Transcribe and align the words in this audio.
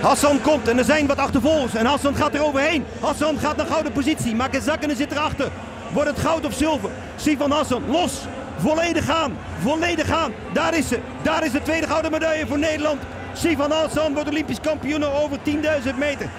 Hassan 0.00 0.40
komt 0.40 0.68
en 0.68 0.78
er 0.78 0.84
zijn 0.84 1.06
wat 1.06 1.16
achtervolgers. 1.16 1.74
En 1.74 1.86
Hassan 1.86 2.14
gaat 2.14 2.34
er 2.34 2.44
overheen. 2.44 2.84
Hassan 3.00 3.38
gaat 3.38 3.56
naar 3.56 3.66
gouden 3.66 3.92
positie. 3.92 4.34
Maakt 4.34 4.54
een 4.54 4.62
zak 4.62 4.82
en 4.82 4.96
zit 4.96 5.12
erachter. 5.12 5.50
Wordt 5.92 6.10
het 6.10 6.18
goud 6.18 6.44
of 6.46 6.52
zilver? 6.52 6.90
Sivan 7.16 7.50
Hassan 7.50 7.90
los. 7.90 8.12
Volledig 8.58 9.04
gaan. 9.04 9.38
Volledig 9.62 10.06
gaan. 10.06 10.32
Daar 10.52 10.76
is 10.76 10.88
ze. 10.88 10.98
Daar 11.22 11.44
is 11.44 11.52
de 11.52 11.62
tweede 11.62 11.86
gouden 11.86 12.10
medaille 12.10 12.46
voor 12.46 12.58
Nederland. 12.58 13.00
Sivan 13.34 13.70
Hassan 13.70 14.14
wordt 14.14 14.28
Olympisch 14.28 14.60
kampioen 14.60 15.04
over 15.04 15.38
10.000 15.38 15.98
meter. 15.98 16.30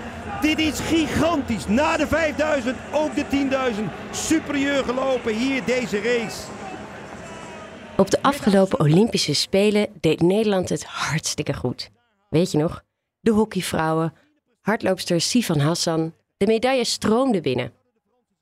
Dit 0.41 0.60
is 0.60 0.80
gigantisch. 0.80 1.68
Na 1.68 1.98
de 1.98 2.07
5000 2.07 2.76
ook 2.91 3.16
de 3.16 3.26
10.000. 3.76 3.84
Superieur 4.12 4.84
gelopen 4.84 5.35
hier 5.35 5.63
deze 5.66 6.02
race. 6.02 6.38
Op 7.98 8.12
de 8.12 8.21
afgelopen 8.21 8.80
Olympische 8.80 9.34
Spelen 9.34 9.88
deed 9.99 10.21
Nederland 10.21 10.70
het 10.70 10.84
hartstikke 10.84 11.54
goed. 11.54 11.90
Weet 12.30 12.52
je 12.52 12.57
nog? 12.57 12.84
De 13.22 13.32
hockeyvrouwen, 13.32 14.14
hardloopster 14.62 15.22
Sivan 15.22 15.60
Hassan, 15.60 16.14
de 16.38 16.46
medailles 16.46 16.91
stroomden 16.91 17.41
binnen. 17.41 17.73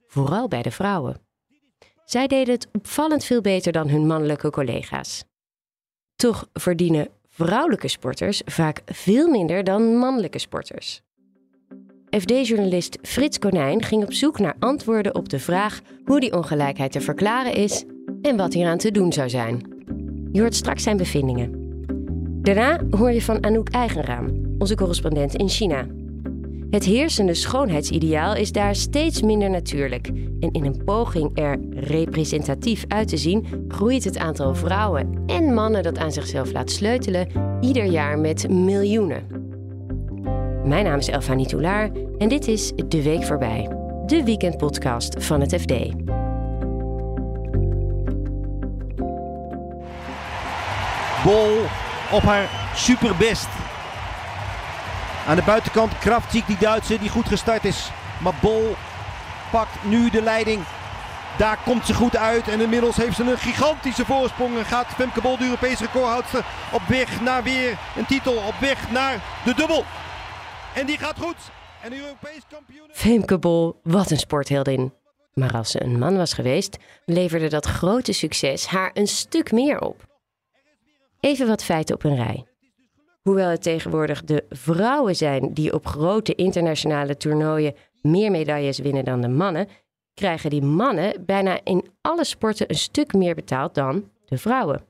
Vooral 0.08 0.48
bij 0.48 0.62
de 0.62 0.72
vrouwen. 0.72 1.22
Zij 2.06 2.28
deden 2.28 2.54
het 2.54 2.68
opvallend 2.72 3.24
veel 3.24 3.42
beter 3.42 3.72
dan 3.72 3.90
hun 3.90 4.08
mannelijke 4.08 4.50
collega's. 4.50 5.24
Toch 6.16 6.50
verdienen 6.54 7.08
vrouwelijke 7.28 7.88
sporters 7.88 8.42
vaak 8.46 8.82
veel 8.86 9.28
minder 9.28 9.64
dan 9.64 9.98
mannelijke 9.98 10.40
sporters. 10.40 11.02
FD-journalist 12.10 12.98
Frits 13.02 13.40
Konijn 13.40 13.84
ging 13.84 14.04
op 14.04 14.14
zoek 14.14 14.40
naar 14.40 14.56
antwoorden 14.60 15.16
op 15.16 15.30
de 15.30 15.40
vraag 15.40 15.82
hoe 16.06 16.20
die 16.20 16.34
ongelijkheid 16.34 16.92
te 16.92 17.02
verklaren 17.02 17.54
is 17.54 17.84
en 18.22 18.38
wat 18.38 18.54
hieraan 18.54 18.78
te 18.78 18.92
doen 18.92 19.14
zou 19.14 19.30
zijn. 19.30 19.62
Je 20.32 20.40
hoort 20.40 20.56
straks 20.56 20.84
zijn 20.84 20.98
bevindingen. 20.98 21.52
Daarna 22.42 22.80
hoor 22.90 23.12
je 23.12 23.22
van 23.22 23.44
Anouk 23.44 23.70
Eigenraam, 23.70 24.47
onze 24.58 24.76
correspondent 24.76 25.36
in 25.36 25.50
China. 25.50 25.86
Het 26.70 26.84
heersende 26.84 27.34
schoonheidsideaal 27.34 28.36
is 28.36 28.52
daar 28.52 28.76
steeds 28.76 29.22
minder 29.22 29.50
natuurlijk. 29.50 30.08
En 30.40 30.52
in 30.52 30.66
een 30.66 30.84
poging 30.86 31.30
er 31.34 31.60
representatief 31.74 32.86
uit 32.88 33.08
te 33.08 33.18
zien, 33.18 33.66
groeit 33.68 34.04
het 34.04 34.18
aantal 34.18 34.56
vrouwen 34.56 35.24
en 35.26 35.54
mannen 35.54 35.84
dat 35.84 35.98
aan 35.98 36.12
zichzelf 36.12 36.52
laat 36.52 36.72
sleutelen 36.72 37.28
ieder 37.62 37.86
jaar 37.86 38.20
met 38.20 38.50
miljoenen. 38.50 39.24
Mijn 40.66 40.86
naam 40.86 40.98
is 40.98 41.08
Elfanie 41.08 41.48
Toulaar 41.48 41.92
en 42.18 42.30
dit 42.30 42.48
is 42.48 42.72
De 42.88 43.04
Week 43.04 43.24
Voorbij, 43.24 43.70
de 44.06 44.24
weekendpodcast 44.24 45.24
van 45.24 45.42
het 45.42 45.56
FD. 45.56 45.74
Bol 51.24 51.58
op 52.12 52.22
haar 52.22 52.72
superbest. 52.76 53.67
Aan 55.28 55.36
de 55.36 55.44
buitenkant 55.44 55.98
Kraftziek, 55.98 56.48
die 56.48 56.58
Duitse, 56.58 57.00
die 57.00 57.10
goed 57.10 57.28
gestart 57.28 57.66
is. 57.66 57.92
Maar 58.22 58.34
Bol 58.42 58.76
pakt 59.52 59.84
nu 59.84 60.10
de 60.10 60.22
leiding. 60.22 60.64
Daar 61.38 61.58
komt 61.66 61.86
ze 61.86 61.94
goed 61.94 62.18
uit 62.18 62.48
en 62.48 62.62
inmiddels 62.62 62.96
heeft 62.96 63.16
ze 63.16 63.24
een 63.24 63.38
gigantische 63.38 64.06
voorsprong. 64.06 64.58
En 64.58 64.66
gaat 64.66 64.88
Femke 64.88 65.22
Bol, 65.22 65.38
de 65.38 65.44
Europese 65.44 65.84
recordhoudster, 65.84 66.46
op 66.72 66.82
weg 66.88 67.22
naar 67.22 67.44
weer 67.44 67.78
een 67.96 68.06
titel. 68.06 68.36
Op 68.36 68.54
weg 68.60 68.92
naar 68.92 69.24
de 69.46 69.54
dubbel. 69.54 69.84
En 70.74 70.86
die 70.86 70.98
gaat 70.98 71.20
goed. 71.20 71.38
En 71.82 71.90
de 71.90 72.00
Europees 72.00 72.42
kampioen... 72.50 72.88
Femke 72.92 73.40
Bol, 73.40 73.80
wat 73.84 74.12
een 74.12 74.18
sportheldin. 74.18 74.94
Maar 75.34 75.54
als 75.54 75.72
ze 75.72 75.84
een 75.84 76.00
man 76.00 76.18
was 76.18 76.34
geweest, 76.34 76.78
leverde 77.06 77.48
dat 77.48 77.66
grote 77.66 78.14
succes 78.14 78.66
haar 78.66 78.92
een 78.94 79.08
stuk 79.08 79.52
meer 79.52 79.80
op. 79.80 80.06
Even 81.20 81.48
wat 81.48 81.64
feiten 81.64 81.96
op 81.96 82.04
een 82.04 82.16
rij. 82.16 82.47
Hoewel 83.28 83.50
het 83.50 83.62
tegenwoordig 83.62 84.24
de 84.24 84.46
vrouwen 84.50 85.16
zijn 85.16 85.54
die 85.54 85.74
op 85.74 85.86
grote 85.86 86.36
internationale 86.36 87.18
toernooien 87.18 87.76
meer 88.02 88.32
medailles 88.32 88.80
winnen 88.80 89.06
dan 89.06 89.22
de 89.22 89.28
mannen, 89.28 89.68
krijgen 90.14 90.50
die 90.50 90.62
mannen 90.62 91.26
bijna 91.26 91.60
in 91.64 91.86
alle 92.02 92.24
sporten 92.24 92.70
een 92.70 92.76
stuk 92.76 93.14
meer 93.14 93.36
betaald 93.36 93.76
dan 93.76 94.12
de 94.26 94.38
vrouwen. 94.38 94.86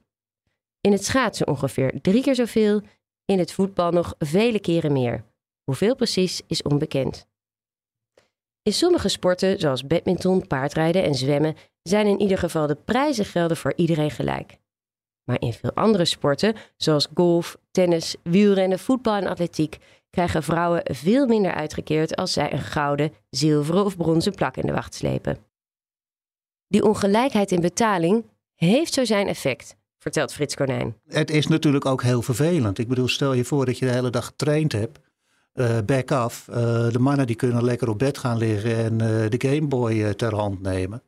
In 0.81 0.91
het 0.91 1.05
schaatsen 1.05 1.47
ongeveer 1.47 2.01
drie 2.01 2.21
keer 2.21 2.35
zoveel, 2.35 2.81
in 3.25 3.39
het 3.39 3.51
voetbal 3.51 3.91
nog 3.91 4.15
vele 4.19 4.59
keren 4.59 4.91
meer. 4.91 5.23
Hoeveel 5.63 5.95
precies 5.95 6.41
is 6.47 6.61
onbekend. 6.61 7.27
In 8.63 8.73
sommige 8.73 9.09
sporten, 9.09 9.59
zoals 9.59 9.87
badminton, 9.87 10.47
paardrijden 10.47 11.03
en 11.03 11.15
zwemmen, 11.15 11.55
zijn 11.83 12.07
in 12.07 12.21
ieder 12.21 12.37
geval 12.37 12.67
de 12.67 12.77
prijzen 12.85 13.25
gelden 13.25 13.57
voor 13.57 13.73
iedereen 13.75 14.11
gelijk. 14.11 14.57
Maar 15.27 15.41
in 15.41 15.53
veel 15.53 15.71
andere 15.73 16.05
sporten, 16.05 16.55
zoals 16.77 17.07
golf, 17.13 17.57
tennis, 17.71 18.15
wielrennen, 18.23 18.79
voetbal 18.79 19.15
en 19.15 19.27
atletiek, 19.27 19.77
krijgen 20.09 20.43
vrouwen 20.43 20.81
veel 20.83 21.27
minder 21.27 21.53
uitgekeerd 21.53 22.15
als 22.15 22.33
zij 22.33 22.53
een 22.53 22.61
gouden, 22.61 23.13
zilveren 23.29 23.85
of 23.85 23.97
bronzen 23.97 24.33
plak 24.33 24.57
in 24.57 24.65
de 24.65 24.73
wacht 24.73 24.93
slepen. 24.93 25.37
Die 26.67 26.83
ongelijkheid 26.83 27.51
in 27.51 27.61
betaling 27.61 28.25
heeft 28.55 28.93
zo 28.93 29.05
zijn 29.05 29.27
effect, 29.27 29.75
vertelt 29.97 30.33
Frits 30.33 30.55
Konijn. 30.55 30.95
Het 31.07 31.31
is 31.31 31.47
natuurlijk 31.47 31.85
ook 31.85 32.03
heel 32.03 32.21
vervelend. 32.21 32.77
Ik 32.77 32.87
bedoel, 32.87 33.07
stel 33.07 33.33
je 33.33 33.45
voor 33.45 33.65
dat 33.65 33.77
je 33.77 33.85
de 33.85 33.91
hele 33.91 34.09
dag 34.09 34.25
getraind 34.25 34.71
hebt. 34.71 34.99
Uh, 35.53 35.77
back 35.85 36.11
af. 36.11 36.47
Uh, 36.49 36.55
de 36.89 36.99
mannen 36.99 37.27
die 37.27 37.35
kunnen 37.35 37.63
lekker 37.63 37.89
op 37.89 37.99
bed 37.99 38.17
gaan 38.17 38.37
liggen 38.37 38.75
en 38.75 38.93
uh, 38.93 39.29
de 39.29 39.47
Gameboy 39.47 40.13
ter 40.13 40.35
hand 40.35 40.61
nemen. 40.61 41.03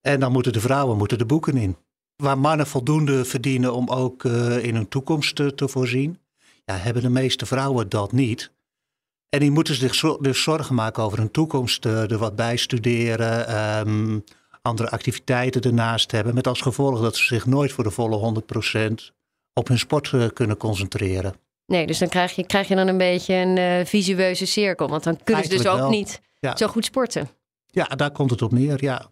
En 0.00 0.20
dan 0.20 0.32
moeten 0.32 0.52
de 0.52 0.60
vrouwen 0.60 0.96
moeten 0.96 1.18
de 1.18 1.26
boeken 1.26 1.56
in 1.56 1.76
waar 2.22 2.38
mannen 2.38 2.66
voldoende 2.66 3.24
verdienen 3.24 3.74
om 3.74 3.88
ook 3.88 4.24
uh, 4.24 4.64
in 4.64 4.74
hun 4.74 4.88
toekomst 4.88 5.34
te, 5.34 5.54
te, 5.54 5.68
voorzien, 5.68 6.18
ja, 6.64 6.76
hebben 6.76 7.02
de 7.02 7.08
meeste 7.08 7.46
vrouwen 7.46 7.88
dat 7.88 8.12
niet. 8.12 8.50
En 9.28 9.40
die 9.40 9.50
moeten 9.50 9.74
zich 9.74 10.16
dus 10.20 10.42
zorgen 10.42 10.74
maken 10.74 11.02
over 11.02 11.18
hun 11.18 11.30
toekomst, 11.30 11.84
uh, 11.84 12.10
er 12.10 12.18
wat 12.18 12.36
bij 12.36 12.56
studeren, 12.56 13.56
um, 13.86 14.24
andere 14.62 14.90
activiteiten 14.90 15.60
ernaast 15.60 16.10
hebben, 16.10 16.34
met 16.34 16.46
als 16.46 16.60
gevolg 16.60 17.00
dat 17.00 17.16
ze 17.16 17.24
zich 17.24 17.46
nooit 17.46 17.72
voor 17.72 17.84
de 17.84 17.90
volle 17.90 18.42
100% 18.90 18.94
op 19.52 19.68
hun 19.68 19.78
sport 19.78 20.12
uh, 20.12 20.26
kunnen 20.32 20.56
concentreren. 20.56 21.34
Nee, 21.66 21.86
dus 21.86 21.98
dan 21.98 22.08
krijg 22.08 22.32
je, 22.32 22.46
krijg 22.46 22.68
je 22.68 22.74
dan 22.74 22.88
een 22.88 22.98
beetje 22.98 23.34
een 23.34 23.86
visueuze 23.86 24.46
cirkel, 24.46 24.88
want 24.88 25.04
dan 25.04 25.16
kunnen 25.16 25.34
Eigenlijk 25.34 25.62
ze 25.62 25.68
dus 25.68 25.80
ook 25.80 25.90
wel. 25.90 25.98
niet 25.98 26.20
ja. 26.40 26.56
zo 26.56 26.66
goed 26.66 26.84
sporten. 26.84 27.28
Ja, 27.66 27.84
daar 27.84 28.10
komt 28.10 28.30
het 28.30 28.42
op 28.42 28.52
neer, 28.52 28.84
ja. 28.84 29.11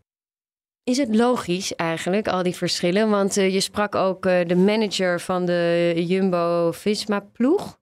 Is 0.84 0.96
het 0.96 1.16
logisch 1.16 1.74
eigenlijk, 1.74 2.28
al 2.28 2.42
die 2.42 2.56
verschillen? 2.56 3.10
Want 3.10 3.36
uh, 3.36 3.52
je 3.52 3.60
sprak 3.60 3.94
ook 3.94 4.26
uh, 4.26 4.40
de 4.46 4.56
manager 4.56 5.20
van 5.20 5.44
de 5.46 5.92
Jumbo-Visma-ploeg, 5.96 7.78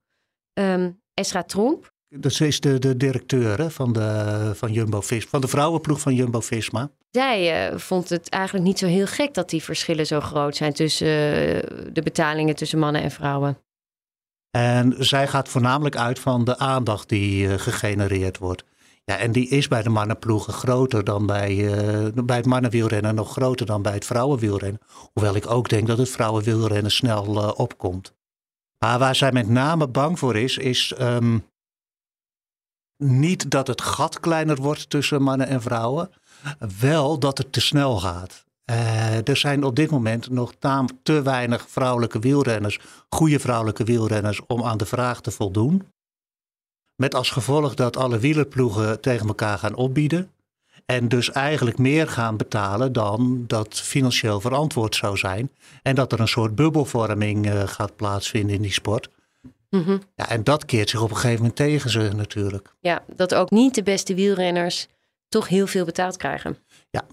um, 0.60 1.00
Esra 1.14 1.42
Tromp. 1.42 1.92
Dat 2.08 2.40
is 2.40 2.60
de, 2.60 2.78
de 2.78 2.96
directeur 2.96 3.58
hè, 3.58 3.70
van, 3.70 3.92
de, 3.92 4.50
van, 4.54 4.72
Jumbo-Visma, 4.72 5.30
van 5.30 5.40
de 5.40 5.48
vrouwenploeg 5.48 6.00
van 6.00 6.14
Jumbo-Visma. 6.14 6.90
Zij 7.10 7.70
uh, 7.72 7.78
vond 7.78 8.08
het 8.08 8.28
eigenlijk 8.28 8.64
niet 8.64 8.78
zo 8.78 8.86
heel 8.86 9.06
gek 9.06 9.34
dat 9.34 9.50
die 9.50 9.62
verschillen 9.62 10.06
zo 10.06 10.20
groot 10.20 10.56
zijn 10.56 10.72
tussen 10.72 11.06
de 11.92 12.00
betalingen 12.02 12.54
tussen 12.54 12.78
mannen 12.78 13.02
en 13.02 13.10
vrouwen. 13.10 13.58
En 14.50 14.94
zij 14.98 15.26
gaat 15.26 15.48
voornamelijk 15.48 15.96
uit 15.96 16.18
van 16.18 16.44
de 16.44 16.58
aandacht 16.58 17.08
die 17.08 17.58
gegenereerd 17.58 18.38
wordt. 18.38 18.64
Ja, 19.08 19.16
en 19.16 19.32
die 19.32 19.48
is 19.48 19.68
bij 19.68 19.82
de 19.82 19.88
mannenploegen 19.88 20.52
groter 20.52 21.04
dan 21.04 21.26
bij, 21.26 21.56
uh, 21.56 22.24
bij 22.24 22.36
het 22.36 22.46
mannenwielrennen, 22.46 23.14
nog 23.14 23.32
groter 23.32 23.66
dan 23.66 23.82
bij 23.82 23.92
het 23.92 24.04
vrouwenwielrennen. 24.04 24.80
Hoewel 25.12 25.34
ik 25.34 25.50
ook 25.50 25.68
denk 25.68 25.86
dat 25.86 25.98
het 25.98 26.08
vrouwenwielrennen 26.08 26.90
snel 26.90 27.36
uh, 27.36 27.50
opkomt. 27.56 28.14
Maar 28.78 28.98
waar 28.98 29.14
zij 29.14 29.32
met 29.32 29.48
name 29.48 29.88
bang 29.88 30.18
voor 30.18 30.36
is, 30.36 30.56
is 30.56 30.94
um, 31.00 31.46
niet 32.96 33.50
dat 33.50 33.66
het 33.66 33.82
gat 33.82 34.20
kleiner 34.20 34.56
wordt 34.56 34.90
tussen 34.90 35.22
mannen 35.22 35.46
en 35.46 35.62
vrouwen, 35.62 36.10
wel 36.80 37.18
dat 37.18 37.38
het 37.38 37.52
te 37.52 37.60
snel 37.60 37.98
gaat. 37.98 38.44
Uh, 38.70 39.28
er 39.28 39.36
zijn 39.36 39.64
op 39.64 39.76
dit 39.76 39.90
moment 39.90 40.30
nog 40.30 40.54
te 41.02 41.22
weinig 41.22 41.66
vrouwelijke 41.68 42.18
wielrenners, 42.18 42.78
goede 43.08 43.38
vrouwelijke 43.38 43.84
wielrenners, 43.84 44.40
om 44.46 44.64
aan 44.64 44.78
de 44.78 44.86
vraag 44.86 45.20
te 45.20 45.30
voldoen. 45.30 45.82
Met 46.98 47.14
als 47.14 47.30
gevolg 47.30 47.74
dat 47.74 47.96
alle 47.96 48.18
wielerploegen 48.18 49.00
tegen 49.00 49.26
elkaar 49.26 49.58
gaan 49.58 49.74
opbieden. 49.74 50.30
En 50.86 51.08
dus 51.08 51.30
eigenlijk 51.30 51.78
meer 51.78 52.08
gaan 52.08 52.36
betalen 52.36 52.92
dan 52.92 53.44
dat 53.46 53.80
financieel 53.80 54.40
verantwoord 54.40 54.94
zou 54.94 55.16
zijn. 55.16 55.50
En 55.82 55.94
dat 55.94 56.12
er 56.12 56.20
een 56.20 56.28
soort 56.28 56.54
bubbelvorming 56.54 57.46
uh, 57.46 57.62
gaat 57.66 57.96
plaatsvinden 57.96 58.54
in 58.54 58.62
die 58.62 58.72
sport. 58.72 59.10
Mm 59.70 60.00
Ja, 60.14 60.28
en 60.28 60.44
dat 60.44 60.64
keert 60.64 60.90
zich 60.90 61.00
op 61.02 61.10
een 61.10 61.16
gegeven 61.16 61.38
moment 61.38 61.56
tegen 61.56 61.90
ze 61.90 62.10
natuurlijk. 62.16 62.74
Ja, 62.80 63.02
dat 63.16 63.34
ook 63.34 63.50
niet 63.50 63.74
de 63.74 63.82
beste 63.82 64.14
wielrenners 64.14 64.88
toch 65.28 65.48
heel 65.48 65.66
veel 65.66 65.84
betaald 65.84 66.16
krijgen. 66.16 66.58
Ja. 66.90 67.04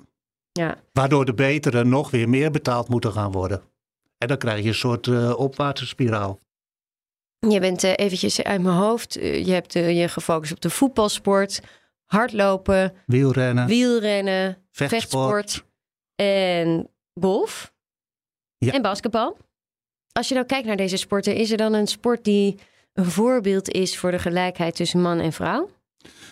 Ja, 0.51 0.77
Waardoor 0.91 1.25
de 1.25 1.33
betere 1.33 1.83
nog 1.83 2.11
weer 2.11 2.29
meer 2.29 2.51
betaald 2.51 2.87
moeten 2.87 3.11
gaan 3.11 3.31
worden. 3.31 3.61
En 4.17 4.27
dan 4.27 4.37
krijg 4.37 4.61
je 4.61 4.67
een 4.67 4.75
soort 4.75 5.07
eh 5.07 5.39
opwaartse 5.39 5.85
spiraal. 5.85 6.39
Je 7.51 7.59
bent 7.59 7.83
eh, 7.83 7.91
eventjes 7.95 8.43
uit 8.43 8.61
mijn 8.61 8.75
hoofd. 8.75 9.15
eh, 9.15 9.45
je 9.45 9.51
hebt 9.51 9.75
eh, 9.75 9.99
je 10.01 10.07
gefocust 10.07 10.51
op 10.51 10.61
de 10.61 10.69
voetbalsport, 10.69 11.61
hardlopen, 12.05 12.93
Wielrennen, 13.05 13.67
wielrennen, 13.67 14.57
vechtsport. 14.71 15.51
vechtsport 15.51 15.65
en 16.15 16.89
golf. 17.21 17.73
Ja. 18.57 18.71
En 18.71 18.81
basketbal. 18.81 19.37
Als 20.11 20.27
je 20.27 20.33
nou 20.33 20.45
kijkt 20.45 20.67
naar 20.67 20.75
deze 20.75 20.97
sporten, 20.97 21.35
is 21.35 21.51
er 21.51 21.57
dan 21.57 21.73
een 21.73 21.87
sport 21.87 22.23
die 22.23 22.55
een 22.93 23.05
voorbeeld 23.05 23.69
is 23.69 23.97
voor 23.97 24.11
de 24.11 24.19
gelijkheid 24.19 24.75
tussen 24.75 25.01
man 25.01 25.19
en 25.19 25.33
vrouw? 25.33 25.69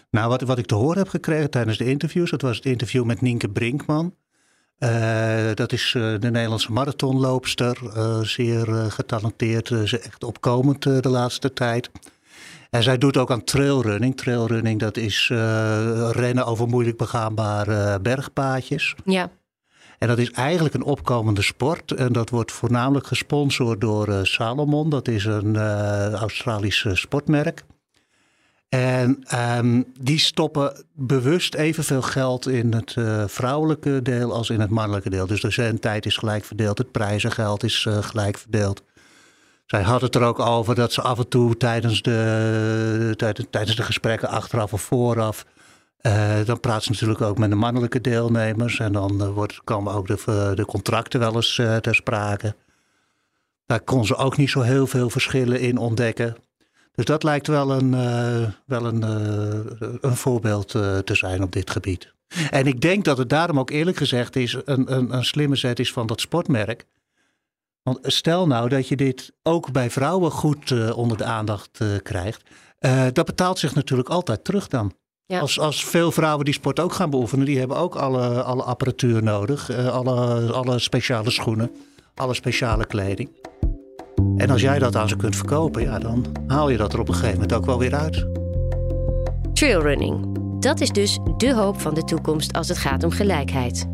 Nou, 0.09 0.29
wat, 0.29 0.41
wat 0.41 0.57
ik 0.57 0.65
te 0.65 0.75
horen 0.75 0.97
heb 0.97 1.07
gekregen 1.07 1.49
tijdens 1.49 1.77
de 1.77 1.85
interviews, 1.85 2.29
dat 2.29 2.41
was 2.41 2.55
het 2.55 2.65
interview 2.65 3.03
met 3.03 3.21
Nienke 3.21 3.49
Brinkman. 3.49 4.15
Eh, 4.77 5.53
dat 5.53 5.71
is 5.71 5.93
eh, 5.95 6.01
de 6.19 6.31
Nederlandse 6.31 6.71
marathonloopster, 6.71 7.77
eh, 7.93 8.19
zeer 8.19 8.65
getalenteerd, 8.89 9.67
ze 9.67 9.99
echt 9.99 10.23
opkomend 10.23 10.83
de 10.83 11.09
laatste 11.09 11.53
tijd. 11.53 11.91
En 12.69 12.83
zij 12.83 12.97
doet 12.97 13.17
ook 13.17 13.31
aan 13.31 13.43
trailrunning. 13.43 14.17
Trailrunning, 14.17 14.79
dat 14.79 14.97
is 14.97 15.27
rennen 16.11 16.45
over 16.45 16.67
moeilijk 16.67 16.97
begaanbare 16.97 17.99
bergpaadjes. 17.99 18.95
Ja. 19.05 19.29
En 19.99 20.07
dat 20.07 20.17
is 20.17 20.31
eigenlijk 20.31 20.75
een 20.75 20.83
opkomende 20.83 21.41
sport. 21.41 21.91
En 21.91 22.13
dat 22.13 22.29
wordt 22.29 22.51
voornamelijk 22.51 23.07
gesponsord 23.07 23.81
door 23.81 24.19
Salomon. 24.23 24.89
Dat 24.89 25.07
is 25.07 25.25
een 25.25 25.57
Australisch 26.15 26.85
sportmerk. 26.91 27.63
En 28.73 29.23
ehm, 29.23 29.81
die 29.99 30.19
stoppen 30.19 30.85
bewust 30.93 31.55
evenveel 31.55 32.01
geld 32.01 32.47
in 32.47 32.73
het 32.73 32.93
eh, 32.97 33.23
vrouwelijke 33.27 34.01
deel 34.01 34.33
als 34.33 34.49
in 34.49 34.59
het 34.59 34.69
mannelijke 34.69 35.09
deel. 35.09 35.27
Dus 35.27 35.41
de 35.41 35.51
zendtijd 35.51 36.05
is 36.05 36.17
gelijk 36.17 36.45
verdeeld, 36.45 36.77
het 36.77 36.91
prijzengeld 36.91 37.63
is 37.63 37.85
eh, 37.87 38.03
gelijk 38.03 38.37
verdeeld. 38.37 38.83
Zij 39.65 39.81
had 39.81 40.01
het 40.01 40.15
er 40.15 40.21
ook 40.21 40.39
over 40.39 40.75
dat 40.75 40.93
ze 40.93 41.01
af 41.01 41.17
en 41.17 41.27
toe 41.27 41.57
tijdens 41.57 42.01
de, 42.01 43.13
tijdens, 43.49 43.75
de 43.75 43.83
gesprekken 43.83 44.29
achteraf 44.29 44.73
of 44.73 44.81
vooraf 44.81 45.45
eh, 45.97 46.45
dan 46.45 46.59
praat 46.59 46.83
ze 46.83 46.91
natuurlijk 46.91 47.21
ook 47.21 47.37
met 47.37 47.49
de 47.49 47.55
mannelijke 47.55 48.01
deelnemers. 48.01 48.79
En 48.79 48.93
dan 48.93 49.31
wordt, 49.31 49.61
komen 49.63 49.93
ook 49.93 50.07
de, 50.07 50.51
de 50.55 50.65
contracten 50.65 51.19
wel 51.19 51.35
eens 51.35 51.55
ter 51.55 51.95
sprake. 51.95 52.55
Daar 53.65 53.81
kon 53.81 54.05
ze 54.05 54.15
ook 54.15 54.37
niet 54.37 54.49
zo 54.49 54.61
heel 54.61 54.87
veel 54.87 55.09
verschillen 55.09 55.59
in 55.59 55.77
ontdekken. 55.77 56.35
Dus 56.95 57.05
dat 57.05 57.23
lijkt 57.23 57.47
wel 57.47 57.71
een, 57.71 57.93
eh, 57.93 58.49
wel 58.65 58.85
een, 58.85 59.03
eh, 59.03 59.89
een 60.01 60.15
voorbeeld 60.15 60.75
eh, 60.75 60.97
te 60.97 61.15
zijn 61.15 61.43
op 61.43 61.51
dit 61.51 61.69
gebied. 61.69 62.13
En 62.49 62.67
ik 62.67 62.81
denk 62.81 63.05
dat 63.05 63.17
het 63.17 63.29
daarom 63.29 63.59
ook 63.59 63.69
eerlijk 63.69 63.97
gezegd 63.97 64.35
is 64.35 64.57
een, 64.65 64.93
een, 64.95 65.13
een 65.13 65.25
slimme 65.25 65.55
zet 65.55 65.79
is 65.79 65.91
van 65.91 66.07
dat 66.07 66.21
sportmerk. 66.21 66.85
Want 67.83 67.99
stel 68.01 68.47
nou 68.47 68.69
dat 68.69 68.87
je 68.87 68.95
dit 68.95 69.33
ook 69.43 69.71
bij 69.71 69.89
vrouwen 69.89 70.31
goed 70.31 70.91
onder 70.93 71.17
de 71.17 71.23
aandacht 71.23 71.79
krijgt. 72.03 72.49
Dat 73.13 73.25
betaalt 73.25 73.59
zich 73.59 73.75
natuurlijk 73.75 74.09
altijd 74.09 74.43
terug 74.43 74.67
dan. 74.67 74.93
Ja. 75.25 75.39
Als, 75.39 75.59
als 75.59 75.85
veel 75.85 76.11
vrouwen 76.11 76.45
die 76.45 76.53
sport 76.53 76.79
ook 76.79 76.93
gaan 76.93 77.09
beoefenen, 77.09 77.45
die 77.45 77.59
hebben 77.59 77.77
ook 77.77 77.95
alle, 77.95 78.43
alle 78.43 78.63
apparatuur 78.63 79.23
nodig. 79.23 79.71
alle, 79.71 80.51
alle 80.51 80.79
speciale 80.79 81.29
schoenen, 81.29 81.71
alle 82.15 82.33
speciale 82.33 82.85
kleding. 82.85 83.29
En 84.37 84.49
als 84.49 84.61
jij 84.61 84.79
dat 84.79 84.95
aan 84.95 85.09
ze 85.09 85.15
kunt 85.15 85.35
verkopen, 85.35 85.81
ja, 85.81 85.99
dan 85.99 86.25
haal 86.47 86.69
je 86.69 86.77
dat 86.77 86.93
er 86.93 86.99
op 86.99 87.07
een 87.07 87.13
gegeven 87.13 87.33
moment 87.33 87.53
ook 87.53 87.65
wel 87.65 87.79
weer 87.79 87.95
uit. 87.95 88.27
Trailrunning. 89.53 90.41
Dat 90.59 90.81
is 90.81 90.89
dus 90.89 91.19
de 91.37 91.53
hoop 91.53 91.81
van 91.81 91.93
de 91.93 92.03
toekomst 92.03 92.53
als 92.53 92.67
het 92.67 92.77
gaat 92.77 93.03
om 93.03 93.11
gelijkheid. 93.11 93.87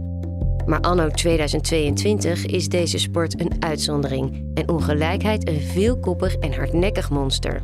Maar 0.65 0.79
anno 0.79 1.09
2022 1.09 2.45
is 2.45 2.69
deze 2.69 2.97
sport 2.97 3.39
een 3.39 3.51
uitzondering 3.59 4.51
en 4.53 4.69
ongelijkheid 4.69 5.47
een 5.47 5.61
veelkoppig 5.61 6.35
en 6.35 6.53
hardnekkig 6.53 7.09
monster. 7.09 7.61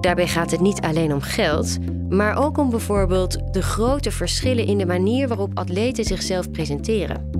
Daarbij 0.00 0.28
gaat 0.28 0.50
het 0.50 0.60
niet 0.60 0.80
alleen 0.80 1.12
om 1.12 1.20
geld, 1.20 1.78
maar 2.08 2.36
ook 2.36 2.58
om 2.58 2.70
bijvoorbeeld 2.70 3.54
de 3.54 3.62
grote 3.62 4.10
verschillen 4.10 4.66
in 4.66 4.78
de 4.78 4.86
manier 4.86 5.28
waarop 5.28 5.58
atleten 5.58 6.04
zichzelf 6.04 6.50
presenteren. 6.50 7.30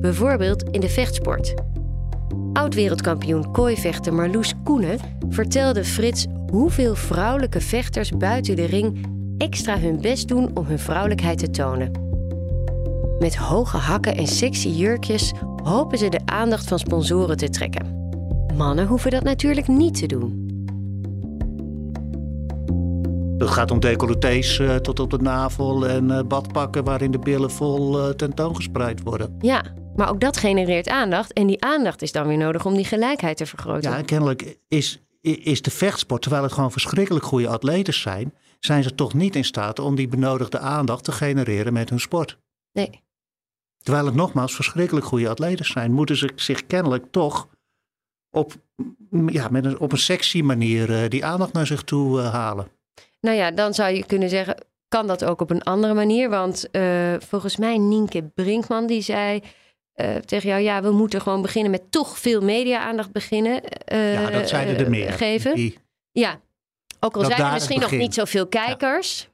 Bijvoorbeeld 0.00 0.62
in 0.62 0.80
de 0.80 0.88
vechtsport. 0.88 1.54
Oud-wereldkampioen 2.56 3.52
kooivechter 3.52 4.14
Marloes 4.14 4.52
Koenen 4.64 4.98
vertelde 5.28 5.84
Frits 5.84 6.26
hoeveel 6.50 6.94
vrouwelijke 6.94 7.60
vechters 7.60 8.10
buiten 8.10 8.56
de 8.56 8.64
ring 8.64 9.06
extra 9.38 9.78
hun 9.78 10.00
best 10.00 10.28
doen 10.28 10.50
om 10.54 10.64
hun 10.64 10.78
vrouwelijkheid 10.78 11.38
te 11.38 11.50
tonen. 11.50 11.90
Met 13.18 13.36
hoge 13.36 13.76
hakken 13.76 14.16
en 14.16 14.26
sexy 14.26 14.68
jurkjes 14.68 15.32
hopen 15.62 15.98
ze 15.98 16.08
de 16.08 16.20
aandacht 16.24 16.68
van 16.68 16.78
sponsoren 16.78 17.36
te 17.36 17.48
trekken. 17.48 18.10
Mannen 18.56 18.86
hoeven 18.86 19.10
dat 19.10 19.22
natuurlijk 19.22 19.68
niet 19.68 19.98
te 19.98 20.06
doen. 20.06 20.44
Het 23.38 23.50
gaat 23.50 23.70
om 23.70 23.80
decolletés 23.80 24.58
eh, 24.58 24.74
tot 24.74 25.00
op 25.00 25.10
de 25.10 25.18
navel 25.18 25.86
en 25.86 26.10
eh, 26.10 26.22
badpakken 26.26 26.84
waarin 26.84 27.10
de 27.10 27.18
billen 27.18 27.50
vol 27.50 28.00
eh, 28.00 28.08
tentoongespreid 28.08 29.02
worden. 29.02 29.36
Ja, 29.40 29.64
maar 29.96 30.10
ook 30.10 30.20
dat 30.20 30.36
genereert 30.36 30.88
aandacht 30.88 31.32
en 31.32 31.46
die 31.46 31.62
aandacht 31.62 32.02
is 32.02 32.12
dan 32.12 32.26
weer 32.26 32.36
nodig 32.36 32.66
om 32.66 32.74
die 32.74 32.84
gelijkheid 32.84 33.36
te 33.36 33.46
vergroten. 33.46 33.90
Ja, 33.90 33.96
en 33.96 34.04
kennelijk 34.04 34.58
is, 34.68 35.00
is 35.20 35.62
de 35.62 35.70
vechtsport, 35.70 36.22
terwijl 36.22 36.42
het 36.42 36.52
gewoon 36.52 36.72
verschrikkelijk 36.72 37.24
goede 37.24 37.48
atleten 37.48 37.94
zijn, 37.94 38.34
zijn 38.60 38.82
ze 38.82 38.94
toch 38.94 39.14
niet 39.14 39.36
in 39.36 39.44
staat 39.44 39.78
om 39.78 39.94
die 39.94 40.08
benodigde 40.08 40.58
aandacht 40.58 41.04
te 41.04 41.12
genereren 41.12 41.72
met 41.72 41.90
hun 41.90 42.00
sport. 42.00 42.38
Nee. 42.72 43.04
Terwijl 43.82 44.06
het 44.06 44.14
nogmaals 44.14 44.54
verschrikkelijk 44.54 45.06
goede 45.06 45.28
atleten 45.28 45.64
zijn, 45.64 45.92
moeten 45.92 46.16
ze 46.16 46.30
zich 46.34 46.66
kennelijk 46.66 47.04
toch 47.10 47.48
op, 48.30 48.52
ja, 49.26 49.48
met 49.48 49.64
een, 49.64 49.78
op 49.78 49.92
een 49.92 49.98
sexy 49.98 50.42
manier 50.42 51.02
eh, 51.02 51.08
die 51.08 51.24
aandacht 51.24 51.52
naar 51.52 51.66
zich 51.66 51.82
toe 51.82 52.20
eh, 52.20 52.32
halen. 52.32 52.68
Nou 53.20 53.36
ja, 53.36 53.50
dan 53.50 53.74
zou 53.74 53.94
je 53.94 54.06
kunnen 54.06 54.28
zeggen, 54.28 54.64
kan 54.88 55.06
dat 55.06 55.24
ook 55.24 55.40
op 55.40 55.50
een 55.50 55.62
andere 55.62 55.94
manier? 55.94 56.30
Want 56.30 56.70
eh, 56.70 57.14
volgens 57.18 57.56
mij 57.56 57.78
Nienke 57.78 58.22
Brinkman 58.22 58.86
die 58.86 59.00
zei 59.00 59.42
eh, 59.96 60.14
tegen 60.16 60.48
jou, 60.48 60.62
ja, 60.62 60.82
we 60.82 60.90
moeten 60.90 61.20
gewoon 61.20 61.42
beginnen 61.42 61.70
met 61.70 61.82
toch 61.90 62.18
veel 62.18 62.40
media-aandacht 62.40 63.12
beginnen. 63.12 63.62
eh, 63.64 64.12
ja, 64.12 64.30
dat 64.30 64.48
zeiden 64.48 64.78
er 64.78 64.90
meer. 64.90 65.12
Geven. 65.12 65.54
Die, 65.54 65.78
Ja, 66.12 66.40
ook 67.00 67.14
al 67.14 67.22
Dat 67.22 67.30
zijn 67.30 67.46
er 67.46 67.52
misschien 67.52 67.80
nog 67.80 67.90
niet 67.90 68.14
zoveel 68.14 68.46
kijkers, 68.46 69.28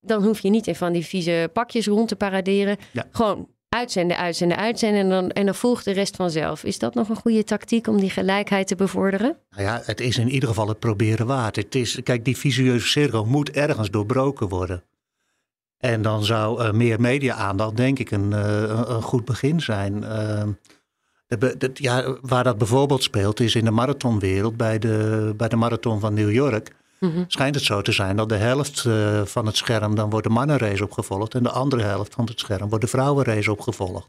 dan 0.00 0.22
hoef 0.22 0.40
je 0.40 0.50
niet 0.50 0.66
in 0.66 0.74
van 0.74 0.92
die 0.92 1.04
vieze 1.06 1.50
pakjes 1.52 1.86
rond 1.86 2.08
te 2.08 2.16
paraderen. 2.16 2.76
Ja. 2.92 3.06
Gewoon 3.10 3.48
uitzenden, 3.68 4.16
uitzenden, 4.16 4.56
uitzenden 4.56 5.00
en 5.00 5.08
dan, 5.08 5.30
en 5.30 5.44
dan 5.44 5.54
volgt 5.54 5.84
de 5.84 5.92
rest 5.92 6.16
vanzelf. 6.16 6.64
Is 6.64 6.78
dat 6.78 6.94
nog 6.94 7.08
een 7.08 7.16
goede 7.16 7.44
tactiek 7.44 7.86
om 7.86 8.00
die 8.00 8.10
gelijkheid 8.10 8.66
te 8.66 8.74
bevorderen? 8.74 9.36
nou 9.50 9.62
ja, 9.62 9.82
het 9.84 10.00
is 10.00 10.18
in 10.18 10.28
ieder 10.28 10.48
geval 10.48 10.68
het 10.68 10.78
proberen 10.78 11.26
waard. 11.26 11.56
Het 11.56 11.74
is, 11.74 12.00
kijk, 12.02 12.24
die 12.24 12.36
visueuze 12.36 12.86
cirkel 12.86 13.24
moet 13.24 13.50
ergens 13.50 13.90
doorbroken 13.90 14.48
worden. 14.48 14.82
En 15.80 16.02
dan 16.02 16.24
zou 16.24 16.62
eh, 16.64 16.72
meer 16.72 17.00
media-aandacht, 17.00 17.76
denk 17.76 17.98
ik, 17.98 18.10
een, 18.10 18.32
eh, 18.32 18.62
een, 18.62 19.02
goed 19.02 19.24
begin 19.24 19.60
zijn. 19.60 20.04
Eh, 20.04 20.42
de 21.26 21.54
de- 21.58 21.70
ja, 21.74 22.16
waar 22.22 22.44
dat 22.44 22.58
bijvoorbeeld 22.58 23.02
speelt, 23.02 23.40
is 23.40 23.54
in 23.54 23.64
de 23.64 23.70
marathonwereld. 23.70 24.56
Bij 24.56 24.78
de, 24.78 25.34
bij 25.36 25.48
de 25.48 25.56
marathon 25.56 26.00
van 26.00 26.14
New 26.14 26.32
York 26.32 26.78
Mhm. 27.00 27.24
schijnt 27.26 27.54
het 27.54 27.64
zo 27.64 27.82
te 27.82 27.92
zijn 27.92 28.16
dat 28.16 28.28
de 28.28 28.36
helft 28.36 28.84
eh, 28.86 29.20
van 29.24 29.46
het 29.46 29.56
scherm 29.56 29.94
dan 29.94 30.10
wordt 30.10 30.26
de 30.26 30.32
mannenrace 30.32 30.84
opgevolgd. 30.84 31.34
En 31.34 31.42
de 31.42 31.50
andere 31.50 31.82
helft 31.82 32.14
van 32.14 32.24
het 32.24 32.40
scherm 32.40 32.68
wordt 32.68 32.84
de 32.84 32.90
vrouwenrace 32.90 33.50
opgevolgd. 33.52 34.08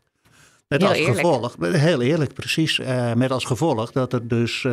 Met 0.67 0.81
Heel 0.81 0.89
als 0.89 0.97
eerlijk. 0.97 1.17
gevolg, 1.19 1.55
heel 1.59 2.01
eerlijk 2.01 2.33
precies, 2.33 2.81
met 3.15 3.31
als 3.31 3.45
gevolg 3.45 3.91
dat 3.91 4.13
er 4.13 4.27
dus 4.27 4.67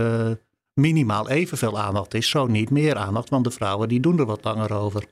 minimaal 0.74 1.28
evenveel 1.28 1.78
aandacht 1.78 2.14
is, 2.14 2.28
zo 2.28 2.46
niet 2.46 2.70
meer 2.70 2.96
aandacht, 2.96 3.28
want 3.28 3.44
de 3.44 3.50
vrouwen 3.50 3.88
die 3.88 4.00
doen 4.00 4.18
er 4.18 4.26
wat 4.26 4.44
langer 4.44 4.72
over. 4.72 5.04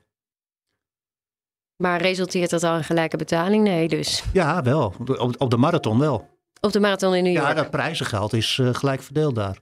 Maar 1.76 2.00
resulteert 2.00 2.50
dat 2.50 2.62
al 2.62 2.76
in 2.76 2.84
gelijke 2.84 3.16
betaling? 3.16 3.64
Nee, 3.64 3.88
dus. 3.88 4.22
Ja, 4.32 4.62
wel. 4.62 4.94
Op, 5.18 5.34
op 5.38 5.50
de 5.50 5.56
marathon 5.56 5.98
wel. 5.98 6.28
Op 6.60 6.72
de 6.72 6.80
marathon 6.80 7.14
in 7.14 7.22
New 7.22 7.32
York. 7.32 7.46
Ja, 7.46 7.54
dat 7.54 7.70
prijzengeld 7.70 8.32
is 8.32 8.58
eh, 8.60 8.68
gelijk 8.74 9.02
verdeeld 9.02 9.34
daar. 9.34 9.58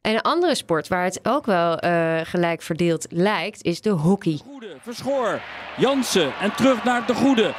En 0.00 0.14
een 0.14 0.22
andere 0.22 0.54
sport 0.54 0.88
waar 0.88 1.04
het 1.04 1.20
ook 1.22 1.46
wel 1.46 1.78
eh, 1.78 2.20
gelijk 2.22 2.62
verdeeld 2.62 3.06
lijkt, 3.10 3.62
is 3.62 3.80
de 3.80 3.90
hockey. 3.90 4.40
Goede, 4.50 4.76
Verschoor, 4.80 5.40
Jansen 5.76 6.32
en 6.40 6.54
terug 6.54 6.84
naar 6.84 7.06
de 7.06 7.14
Goede. 7.14 7.54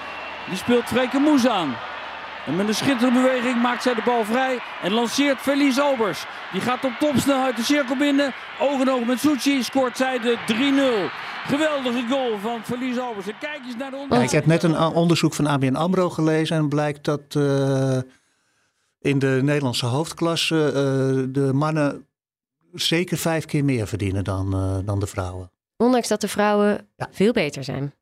Die 0.48 0.58
speelt 0.58 0.84
Freke 0.84 1.20
Moes 1.20 1.48
aan. 1.48 1.76
En 2.46 2.56
met 2.56 2.68
een 2.68 2.76
schitterende 2.76 3.22
beweging 3.22 3.62
maakt 3.62 3.84
zij 3.84 3.94
de 3.94 4.02
bal 4.06 4.26
vrij 4.26 4.60
en 4.82 4.92
lanceert 4.92 5.40
Felice 5.40 5.82
Albers. 5.82 6.26
Die 6.52 6.62
gaat 6.62 6.86
op 6.86 6.92
topsnelheid 7.00 7.56
de 7.56 7.64
cirkel 7.64 7.98
binnen. 7.98 8.34
Oog 8.60 8.82
in 8.82 8.90
oog 8.90 9.06
met 9.06 9.20
Succi 9.20 9.64
scoort 9.64 9.98
zij 9.98 10.20
de 10.20 10.38
3-0. 11.10 11.12
Geweldige 11.48 12.06
goal 12.10 12.40
van 12.40 12.64
Felice 12.64 13.00
Albers. 13.02 13.28
En 13.28 13.38
kijk 13.40 13.60
eens 13.66 13.76
naar 13.76 13.90
de 13.90 13.96
Ja, 13.96 14.02
onder... 14.02 14.22
ik 14.22 14.30
heb 14.30 14.46
net 14.46 14.64
een 14.64 14.78
onderzoek 14.78 15.34
van 15.34 15.48
ABN 15.48 15.76
AMRO 15.76 16.10
gelezen 16.10 16.58
en 16.58 16.70
blijkt 16.70 17.06
dat 17.06 17.22
eh, 17.30 17.98
in 19.00 19.20
de 19.20 19.40
Nederlandse 19.44 19.86
hoofdklasse 19.86 20.66
eh, 20.66 20.74
de 21.34 21.54
mannen 21.54 22.08
zeker 22.74 23.18
vijf 23.18 23.46
keer 23.46 23.64
meer 23.64 23.88
verdienen 23.88 24.24
dan, 24.24 24.54
eh, 24.54 24.78
dan 24.86 25.00
de 25.00 25.08
vrouwen. 25.08 25.52
Ondanks 25.78 26.08
dat 26.08 26.22
de 26.22 26.28
vrouwen 26.28 26.88
Ja. 26.96 27.08
veel 27.12 27.32
beter 27.32 27.64
zijn. 27.64 27.94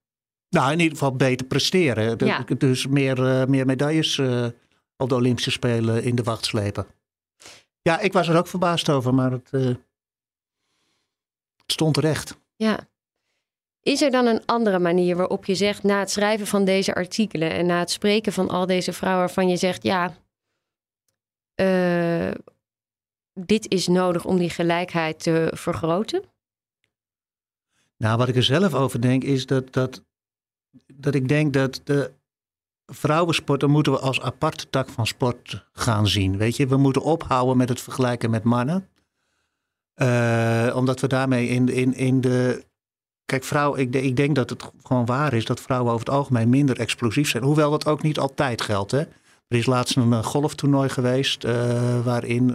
Nou, 0.50 0.72
in 0.72 0.80
ieder 0.80 0.98
geval 0.98 1.16
beter 1.16 1.46
presteren. 1.46 2.28
Ja. 2.28 2.44
Dus 2.58 2.88
meer, 2.88 3.26
eh, 3.26 3.48
meer 3.48 3.66
medailles 3.66 4.18
eh, 4.18 4.46
op 4.98 5.10
de 5.10 5.16
Olympische 5.16 5.52
Spelen 5.52 6.04
in 6.04 6.16
de 6.16 6.24
wacht 6.24 6.46
slepen. 6.46 6.86
Ja, 7.82 8.00
ik 8.00 8.14
was 8.14 8.28
er 8.28 8.38
ook 8.38 8.48
verbaasd 8.48 8.90
over, 8.90 9.14
maar 9.14 9.32
het, 9.32 9.50
eh, 9.52 9.66
het 9.66 9.78
stond 11.66 11.94
terecht. 11.94 12.38
Ja. 12.56 12.80
Is 13.82 14.02
er 14.02 14.12
dan 14.12 14.26
een 14.26 14.46
andere 14.46 14.80
manier 14.80 15.16
waarop 15.16 15.46
je 15.46 15.56
zegt, 15.56 15.84
na 15.84 16.00
het 16.00 16.12
schrijven 16.12 16.48
van 16.48 16.66
deze 16.66 16.96
artikelen 16.96 17.52
en 17.52 17.66
na 17.66 17.80
het 17.80 17.92
spreken 17.92 18.34
van 18.34 18.50
al 18.50 18.66
deze 18.66 18.94
vrouwen, 18.94 19.26
waarvan 19.26 19.50
je 19.50 19.58
zegt, 19.58 19.84
ja, 19.84 20.16
dit 23.34 23.72
is 23.72 23.88
nodig 23.88 24.26
om 24.26 24.38
die 24.38 24.50
gelijkheid 24.50 25.24
te 25.24 25.52
vergroten? 25.56 26.24
Nou, 27.98 28.18
wat 28.18 28.28
ik 28.28 28.36
er 28.36 28.44
zelf 28.44 28.74
over 28.74 29.02
denk, 29.02 29.24
is 29.24 29.46
dat, 29.46 29.74
dat, 29.74 30.04
dat 30.94 31.16
ik 31.16 31.28
denk 31.28 31.54
dat 31.54 31.82
de 31.84 32.12
vrouwensporten 32.86 33.70
moeten 33.70 33.92
we 33.92 34.00
als 34.00 34.22
aparte 34.22 34.70
tak 34.70 34.90
van 34.90 35.08
sport 35.08 35.66
gaan 35.72 36.08
zien. 36.08 36.38
Weet 36.38 36.56
je, 36.56 36.68
we 36.68 36.78
moeten 36.78 37.02
ophouden 37.02 37.58
met 37.58 37.70
het 37.70 37.82
vergelijken 37.82 38.30
met 38.30 38.44
mannen. 38.44 38.88
Eh, 39.94 40.74
omdat 40.76 41.00
we 41.00 41.08
daarmee 41.08 41.48
in, 41.48 41.70
in, 41.70 41.94
in 41.94 42.22
de. 42.22 42.66
Kijk, 43.26 43.44
vrouwen, 43.44 43.80
ik, 43.80 43.96
ik 43.96 44.16
denk 44.16 44.36
dat 44.36 44.50
het 44.50 44.72
gewoon 44.84 45.06
waar 45.06 45.34
is 45.34 45.46
dat 45.46 45.62
vrouwen 45.62 45.94
over 45.94 46.06
het 46.06 46.16
algemeen 46.16 46.50
minder 46.50 46.80
explosief 46.80 47.30
zijn. 47.30 47.44
Hoewel 47.44 47.72
dat 47.72 47.86
ook 47.86 48.02
niet 48.02 48.20
altijd 48.20 48.62
geldt. 48.62 48.92
Hè? 48.92 49.00
Er 49.48 49.58
is 49.58 49.66
laatst 49.66 49.96
een 49.96 50.14
eh, 50.14 50.24
golftoernooi 50.24 50.90
geweest 50.90 51.44
eh, 51.44 52.04
waarin 52.04 52.48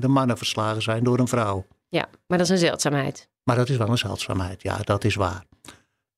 de 0.00 0.08
mannen 0.08 0.38
verslagen 0.38 0.82
zijn 0.82 1.04
door 1.04 1.18
een 1.18 1.28
vrouw. 1.28 1.66
Ja, 1.88 2.08
maar 2.26 2.38
dat 2.38 2.46
is 2.46 2.52
een 2.52 2.66
zeldzaamheid. 2.66 3.28
Maar 3.42 3.56
dat 3.56 3.68
is 3.68 3.76
wel 3.76 3.88
een 3.88 3.98
zeldzaamheid, 3.98 4.62
ja, 4.62 4.78
dat 4.84 5.04
is 5.04 5.14
waar. 5.14 5.44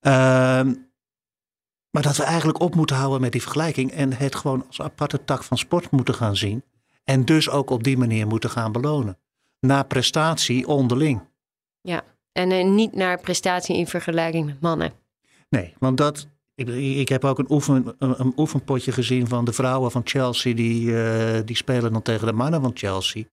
Ehm, 0.00 0.74
maar 1.90 2.02
dat 2.02 2.16
we 2.16 2.22
eigenlijk 2.22 2.60
op 2.60 2.74
moeten 2.74 2.96
houden 2.96 3.20
met 3.20 3.32
die 3.32 3.42
vergelijking 3.42 3.90
en 3.90 4.12
het 4.12 4.34
gewoon 4.34 4.64
als 4.66 4.80
aparte 4.80 5.24
tak 5.24 5.42
van 5.42 5.58
sport 5.58 5.90
moeten 5.90 6.14
gaan 6.14 6.36
zien. 6.36 6.62
En 7.04 7.24
dus 7.24 7.50
ook 7.50 7.70
op 7.70 7.84
die 7.84 7.98
manier 7.98 8.26
moeten 8.26 8.50
gaan 8.50 8.72
belonen. 8.72 9.18
Na 9.60 9.82
prestatie 9.82 10.66
onderling. 10.66 11.20
En 12.38 12.50
eh, 12.50 12.64
niet 12.64 12.94
naar 12.94 13.20
prestatie 13.20 13.76
in 13.76 13.86
vergelijking 13.86 14.46
met 14.46 14.60
mannen. 14.60 14.92
Nee, 15.48 15.74
want 15.78 15.96
dat. 15.96 16.26
Ik, 16.54 16.68
ik 16.98 17.08
heb 17.08 17.24
ook 17.24 17.38
een, 17.38 17.50
oefen, 17.50 17.94
een, 17.98 18.20
een 18.20 18.32
oefenpotje 18.36 18.92
gezien 18.92 19.28
van 19.28 19.44
de 19.44 19.52
vrouwen 19.52 19.90
van 19.90 20.02
Chelsea. 20.04 20.54
Die, 20.54 21.02
eh, 21.02 21.40
die 21.44 21.56
spelen 21.56 21.92
dan 21.92 22.02
tegen 22.02 22.26
de 22.26 22.32
mannen 22.32 22.60
van 22.60 22.70
Chelsea. 22.74 23.24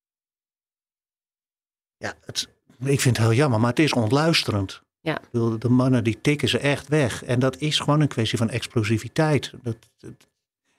Ja, 1.98 2.14
het, 2.26 2.50
ik 2.80 3.02
vind 3.02 3.18
het 3.18 3.26
heel 3.26 3.36
jammer, 3.36 3.60
maar 3.60 3.70
het 3.70 3.80
is 3.80 3.94
ontluisterend. 3.94 4.82
Ja. 5.06 5.18
Bedoel, 5.32 5.60
De 5.60 5.70
mannen 5.70 6.04
die 6.04 6.22
tikken 6.22 6.50
ze 6.50 6.58
echt 6.60 6.88
weg. 6.88 7.24
En 7.24 7.40
dat 7.40 7.58
is 7.58 7.80
gewoon 7.80 8.02
een 8.02 8.08
kwestie 8.08 8.38
van 8.38 8.50
explosiviteit. 8.50 9.52
Dat, 9.62 9.76
dat- 9.98 10.12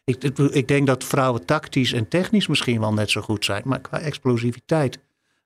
ik, 0.04 0.23
ik, 0.52 0.68
denk 0.68 0.87
dat 0.87 1.04
vrouwen 1.04 1.45
tactisch 1.45 1.92
en 1.92 2.09
technisch 2.09 2.47
misschien 2.47 2.80
wel 2.80 2.92
net 2.92 3.11
zo 3.11 3.21
goed 3.21 3.45
zijn. 3.45 3.62
Maar 3.64 3.80
qua 3.80 3.99
explosiviteit 4.00 4.99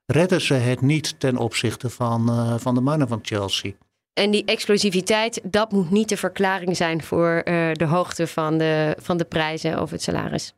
redden 0.06 0.40
ze 0.40 0.54
het 0.54 0.80
niet 0.80 1.20
ten 1.20 1.36
opzichte 1.36 1.90
van, 1.90 2.28
eh, 2.28 2.54
van 2.58 2.74
de 2.74 2.80
mannen 2.80 3.08
van 3.08 3.18
Chelsea. 3.22 3.72
En 4.12 4.30
die 4.30 4.44
explosiviteit, 4.44 5.40
dat 5.44 5.72
moet 5.72 5.90
niet 5.90 6.08
de 6.08 6.16
verklaring 6.16 6.76
zijn 6.76 7.02
voor 7.02 7.28
eh, 7.44 7.72
de 7.72 7.84
hoogte 7.84 8.26
van 8.26 8.58
de, 8.58 8.96
van 9.00 9.16
de 9.16 9.24
prijzen 9.24 9.80
of 9.82 9.90
het 9.90 10.02
salaris. 10.02 10.54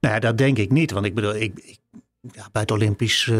Nou 0.00 0.14
ja, 0.14 0.20
dat 0.20 0.38
denk 0.38 0.58
ik 0.58 0.70
niet. 0.70 0.90
Want 0.90 1.06
ik 1.06 1.14
bedoel, 1.14 1.34
ik, 1.34 1.58
ik- 1.58 1.78
bij 2.52 2.62
het 2.62 2.70
Olympisch, 2.70 3.30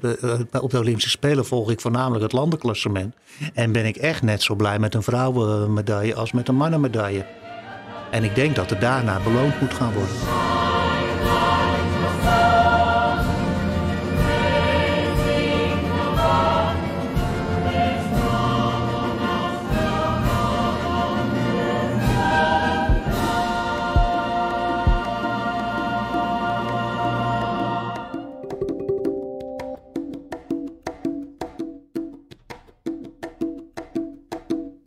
bij- 0.00 0.60
op 0.60 0.70
de 0.70 0.78
Olympische 0.78 1.10
Spelen 1.10 1.44
volg 1.46 1.70
ik 1.70 1.80
voornamelijk 1.80 2.22
het 2.22 2.32
landenklassement. 2.32 3.14
En 3.54 3.72
ben 3.72 3.86
ik 3.86 3.96
echt 3.96 4.22
net 4.22 4.42
zo 4.42 4.54
blij 4.54 4.78
met 4.78 4.94
een 4.94 5.02
vrouwenmedaille 5.02 6.14
als 6.14 6.32
met 6.32 6.48
een 6.48 6.54
mannenmedaille. 6.56 7.26
En 8.10 8.24
ik 8.24 8.34
denk 8.34 8.54
dat 8.56 8.70
er 8.70 8.78
daarna 8.80 9.20
beloond 9.20 9.60
moet 9.60 9.74
gaan 9.74 9.92
worden. 9.92 10.16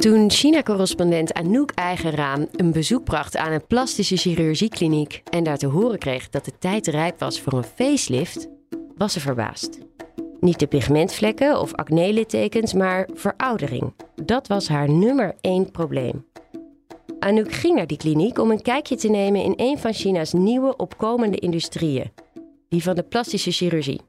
Toen 0.05 0.31
China-correspondent 0.31 1.33
Anouk 1.33 1.71
Eigenraam 1.71 2.47
een 2.51 2.71
bezoek 2.71 3.03
bracht 3.03 3.37
aan 3.37 3.51
een 3.51 3.67
plastische 3.67 4.17
chirurgiekliniek 4.17 5.21
en 5.29 5.43
daar 5.43 5.57
te 5.57 5.67
horen 5.67 5.99
kreeg 5.99 6.29
dat 6.29 6.45
de 6.45 6.57
tijd 6.59 6.87
rijp 6.87 7.19
was 7.19 7.41
voor 7.41 7.53
een 7.53 7.63
facelift, 7.63 8.47
was 8.97 9.13
ze 9.13 9.19
verbaasd. 9.19 9.79
Niet 10.39 10.59
de 10.59 10.67
pigmentvlekken 10.67 11.59
of 11.59 11.73
acne-littekens, 11.73 12.73
maar 12.73 13.09
veroudering. 13.13 13.93
Dat 14.25 14.47
was 14.47 14.67
haar 14.67 14.89
nummer 14.89 15.35
één 15.41 15.71
probleem. 15.71 16.25
Anouk 17.19 17.53
ging 17.53 17.75
naar 17.75 17.87
die 17.87 17.97
kliniek 17.97 18.39
om 18.39 18.51
een 18.51 18.61
kijkje 18.61 18.95
te 18.95 19.09
nemen 19.09 19.43
in 19.43 19.53
een 19.55 19.77
van 19.77 19.93
China's 19.93 20.33
nieuwe 20.33 20.75
opkomende 20.75 21.37
industrieën, 21.37 22.11
die 22.69 22.83
van 22.83 22.95
de 22.95 23.03
plastische 23.03 23.51
chirurgie. 23.51 24.01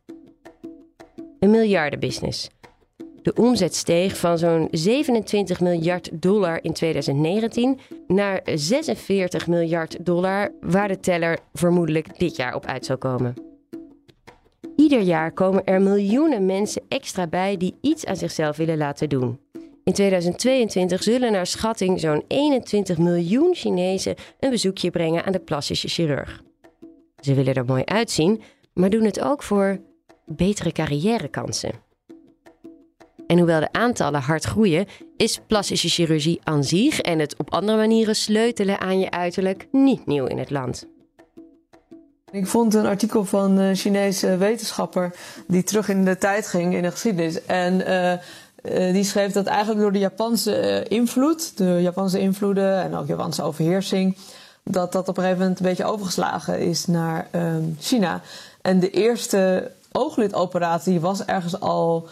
Een 1.39 1.51
miljardenbusiness. 1.51 2.49
De 3.27 3.35
omzet 3.35 3.75
steeg 3.75 4.17
van 4.17 4.39
zo'n 4.39 4.69
27 4.71 5.61
miljard 5.61 6.11
dollar 6.13 6.65
in 6.65 6.73
2019 6.73 7.79
naar 8.07 8.41
46 8.55 9.47
miljard 9.47 10.05
dollar, 10.05 10.53
waar 10.61 10.89
de 10.89 11.01
teller 11.01 11.39
vermoedelijk 11.53 12.19
dit 12.19 12.37
jaar 12.37 12.55
op 12.55 12.67
uit 12.67 12.85
zal 12.85 12.99
komen. 12.99 13.35
Ieder 14.77 15.01
jaar 15.01 15.33
komen 15.33 15.65
er 15.65 15.83
miljoenen 15.83 16.47
mensen 16.47 16.83
extra 16.89 17.27
bij 17.27 17.57
die 17.57 17.75
iets 17.81 18.07
aan 18.07 18.17
zichzelf 18.17 18.57
willen 18.57 18.77
laten 18.77 19.09
doen. 19.09 19.41
In 19.85 19.93
2022 19.93 21.03
zullen 21.03 21.33
naar 21.33 21.47
schatting 21.47 22.01
zo'n 22.01 22.25
21 22.29 22.99
miljoen 22.99 23.55
Chinezen 23.55 24.15
een 24.41 24.51
bezoekje 24.51 24.91
brengen 24.91 25.25
aan 25.25 25.33
de 25.33 25.41
plastische 25.41 25.89
chirurg. 25.89 26.43
Ze 27.21 27.35
willen 27.35 27.55
er 27.55 27.65
mooi 27.65 27.85
uitzien, 27.85 28.43
maar 28.73 28.91
doen 28.91 29.05
het 29.05 29.21
ook 29.21 29.43
voor 29.43 29.81
betere 30.25 30.73
carrièrekansen. 30.73 31.86
En 33.27 33.39
hoewel 33.39 33.61
de 33.61 33.73
aantallen 33.73 34.21
hard 34.21 34.45
groeien, 34.45 34.87
is 35.17 35.41
plastische 35.47 35.89
chirurgie 35.89 36.41
aan 36.45 36.65
zich 36.65 37.01
en 37.01 37.19
het 37.19 37.37
op 37.37 37.53
andere 37.53 37.79
manieren 37.79 38.17
sleutelen 38.17 38.81
aan 38.81 38.99
je 38.99 39.11
uiterlijk 39.11 39.69
niet 39.73 40.07
nieuw 40.07 40.27
in 40.27 40.39
het 40.39 40.51
land. 40.51 40.87
Ik 42.31 42.47
vond 42.47 42.75
een 42.75 42.87
artikel 42.87 43.25
van 43.25 43.57
een 43.57 43.77
Chinese 43.77 44.37
wetenschapper 44.37 45.15
die 45.47 45.63
terug 45.63 45.89
in 45.89 46.05
de 46.05 46.19
tijd 46.19 46.47
ging 46.47 46.75
in 46.75 46.83
de 46.83 46.91
geschiedenis. 46.91 47.45
En 47.45 47.87
eh, 47.87 48.13
eh, 48.13 48.93
die 48.93 49.05
schreef 49.05 49.33
dat 49.33 49.47
eigenlijk 49.47 49.81
door 49.81 49.93
de 49.93 49.99
Japanse 49.99 50.57
eh, 50.57 50.99
invloed, 50.99 51.57
de 51.57 51.79
Japanse 51.81 52.21
invloeden 52.21 52.83
en 52.83 52.95
ook 52.95 53.07
Japanse 53.07 53.43
overheersing, 53.43 54.17
dat 54.63 54.93
dat 54.93 55.09
op 55.09 55.17
een 55.17 55.23
gegeven 55.23 55.43
moment 55.43 55.61
een 55.61 55.67
beetje 55.67 55.85
overgeslagen 55.85 56.61
is 56.61 56.87
naar 56.87 57.29
ehm, 57.31 57.65
China. 57.79 58.21
En 58.63 58.81
de 58.81 58.91
eerste 58.91 59.71
ooglidoperatie 59.93 61.01
was 61.01 61.25
ergens 61.25 61.61
al 61.61 62.09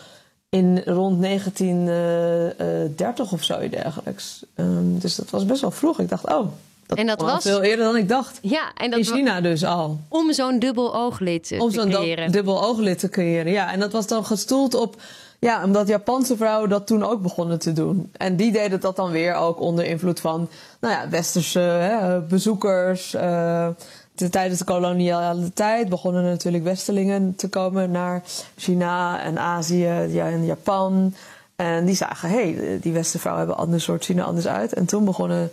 in 0.54 0.82
rond 0.84 1.23
1930 1.23 3.32
of 3.32 3.42
zo 3.44 3.68
dergelijks. 3.68 4.44
Ehm, 4.54 4.99
dus 4.99 5.14
dat 5.16 5.30
was 5.30 5.44
best 5.46 5.61
wel 5.61 5.70
vroeg. 5.70 6.00
Ik 6.00 6.08
dacht, 6.08 6.26
oh, 6.26 6.46
dat, 6.87 6.99
En 6.99 7.06
dat 7.06 7.20
was 7.20 7.42
veel 7.42 7.62
eerder 7.62 7.84
dan 7.84 7.96
ik 7.96 8.08
dacht. 8.08 8.38
Ja, 8.42 8.73
en 8.76 8.90
dat 8.90 8.99
In 8.99 9.04
China 9.04 9.40
dus 9.40 9.64
al. 9.64 9.99
om 10.08 10.32
zo'n 10.32 10.58
dubbel 10.58 10.94
ooglid 10.96 11.50
eh, 11.50 11.61
Om 11.61 11.68
te 11.68 11.75
zo'n 11.75 11.88
du- 11.90 11.96
creëren. 11.96 12.32
dubbel 12.32 12.64
ooglid 12.64 12.99
te 12.99 13.08
creëren. 13.08 13.52
Ja, 13.52 13.73
en 13.73 13.80
dat 13.80 13.92
was 13.92 14.06
dan 14.06 14.25
gestoeld 14.25 14.75
op. 14.75 14.96
Ja, 15.38 15.64
omdat 15.64 15.88
Japanse 15.88 16.37
vrouwen 16.37 16.68
dat 16.68 16.87
toen 16.87 17.04
ook 17.04 17.23
begonnen 17.23 17.58
te 17.58 17.73
doen. 17.73 18.11
En 18.12 18.37
die 18.37 18.52
deden 18.52 18.80
dat 18.80 18.96
dan 18.96 19.11
weer 19.11 19.34
ook 19.34 19.61
onder 19.61 19.84
invloed 19.84 20.20
van. 20.20 20.49
Nou 20.80 20.94
ja, 20.94 21.08
westerse 21.08 21.58
hè, 21.61 22.20
bezoekers. 22.20 23.14
eh, 23.14 23.68
de, 24.14 24.28
tijdens 24.28 24.59
de 24.59 24.64
koloniale 24.64 25.52
tijd 25.52 25.88
begonnen 25.88 26.25
natuurlijk 26.25 26.64
Westelingen 26.64 27.35
te 27.37 27.49
komen 27.49 27.90
naar 27.90 28.23
China 28.56 29.23
en 29.23 29.38
Azië 29.38 29.88
ja, 30.09 30.26
en 30.26 30.44
Japan. 30.44 31.14
En 31.56 31.85
die 31.85 31.94
zagen, 31.94 32.28
hé, 32.28 32.52
hey, 32.52 32.78
die 32.80 32.92
Westervrouwen 32.92 33.44
hebben 33.44 33.61
een 33.61 33.66
ander 33.66 33.80
soort, 33.85 34.04
zien 34.04 34.18
er 34.18 34.25
anders 34.25 34.47
uit. 34.47 34.73
En 34.73 34.87
toen 34.87 35.04
begonnen 35.04 35.50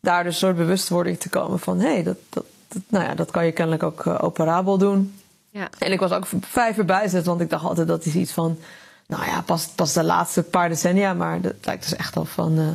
daar 0.00 0.24
dus 0.24 0.32
een 0.32 0.38
soort 0.38 0.56
bewustwording 0.56 1.18
te 1.18 1.28
komen 1.28 1.58
van... 1.58 1.80
hé, 1.80 1.92
hey, 1.92 2.02
dat, 2.02 2.16
dat, 2.28 2.44
dat, 2.68 2.82
nou 2.88 3.04
ja, 3.04 3.14
dat 3.14 3.30
kan 3.30 3.46
je 3.46 3.52
kennelijk 3.52 3.82
ook 3.82 4.06
eh, 4.06 4.18
operabel 4.20 4.78
doen. 4.78 5.14
Ja. 5.50 5.68
En 5.78 5.92
ik 5.92 6.00
was 6.00 6.12
ook 6.12 6.26
vrij 6.40 6.74
verbijsterd, 6.74 7.26
want 7.26 7.40
ik 7.40 7.50
dacht 7.50 7.64
altijd 7.64 7.88
dat 7.88 8.04
is 8.04 8.14
iets 8.14 8.32
van... 8.32 8.58
nou 9.06 9.24
ja, 9.24 9.40
pas, 9.40 9.66
pas 9.66 9.92
de 9.92 10.04
laatste 10.04 10.42
paar 10.42 10.68
decennia, 10.68 11.14
maar 11.14 11.40
dat 11.40 11.54
lijkt 11.62 11.82
dus 11.82 11.96
echt 11.96 12.16
al 12.16 12.24
van 12.24 12.58
eh, 12.58 12.66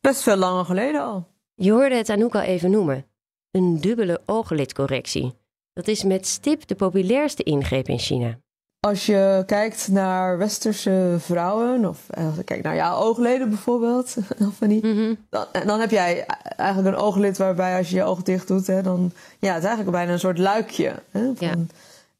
best 0.00 0.22
veel 0.22 0.36
langer 0.36 0.64
geleden 0.64 1.00
al. 1.00 1.26
Je 1.54 1.72
hoorde 1.72 1.94
het 1.96 2.10
Anouk 2.10 2.34
al 2.34 2.40
even 2.40 2.70
noemen. 2.70 3.04
Een 3.50 3.80
dubbele 3.80 4.20
ooglidcorrectie. 4.26 5.34
Dat 5.72 5.88
is 5.88 6.02
met 6.04 6.26
stip 6.26 6.66
de 6.66 6.74
populairste 6.74 7.42
ingreep 7.42 7.88
in 7.88 7.98
China. 7.98 8.38
als 8.80 9.06
je 9.06 9.42
kijkt 9.46 9.88
naar 9.88 10.38
westerse 10.38 11.16
vrouwen, 11.18 11.88
of 11.88 11.98
als 12.10 12.36
je 12.36 12.44
kijkt 12.44 12.64
naar 12.64 12.74
jouw 12.74 12.96
oogleden 13.02 13.48
bijvoorbeeld, 13.48 14.16
of 14.48 14.60
niet, 14.60 14.82
Mhm. 14.82 15.14
dan, 15.30 15.46
dan 15.66 15.80
heb 15.80 15.90
jij 15.90 16.26
eigenlijk 16.56 16.96
een 16.96 17.02
ooglid 17.02 17.38
waarbij 17.38 17.76
als 17.78 17.90
je 17.90 17.96
je 17.96 18.02
ogen 18.04 18.24
dicht 18.24 18.48
doet, 18.48 18.66
hè, 18.66 18.82
dan 18.82 19.12
ja, 19.38 19.48
het 19.52 19.62
is 19.62 19.68
eigenlijk 19.68 19.96
bijna 19.96 20.12
een 20.12 20.18
soort 20.18 20.38
luikje. 20.38 21.02
Hè, 21.10 21.20
Ja. 21.38 21.50
van, 21.52 21.68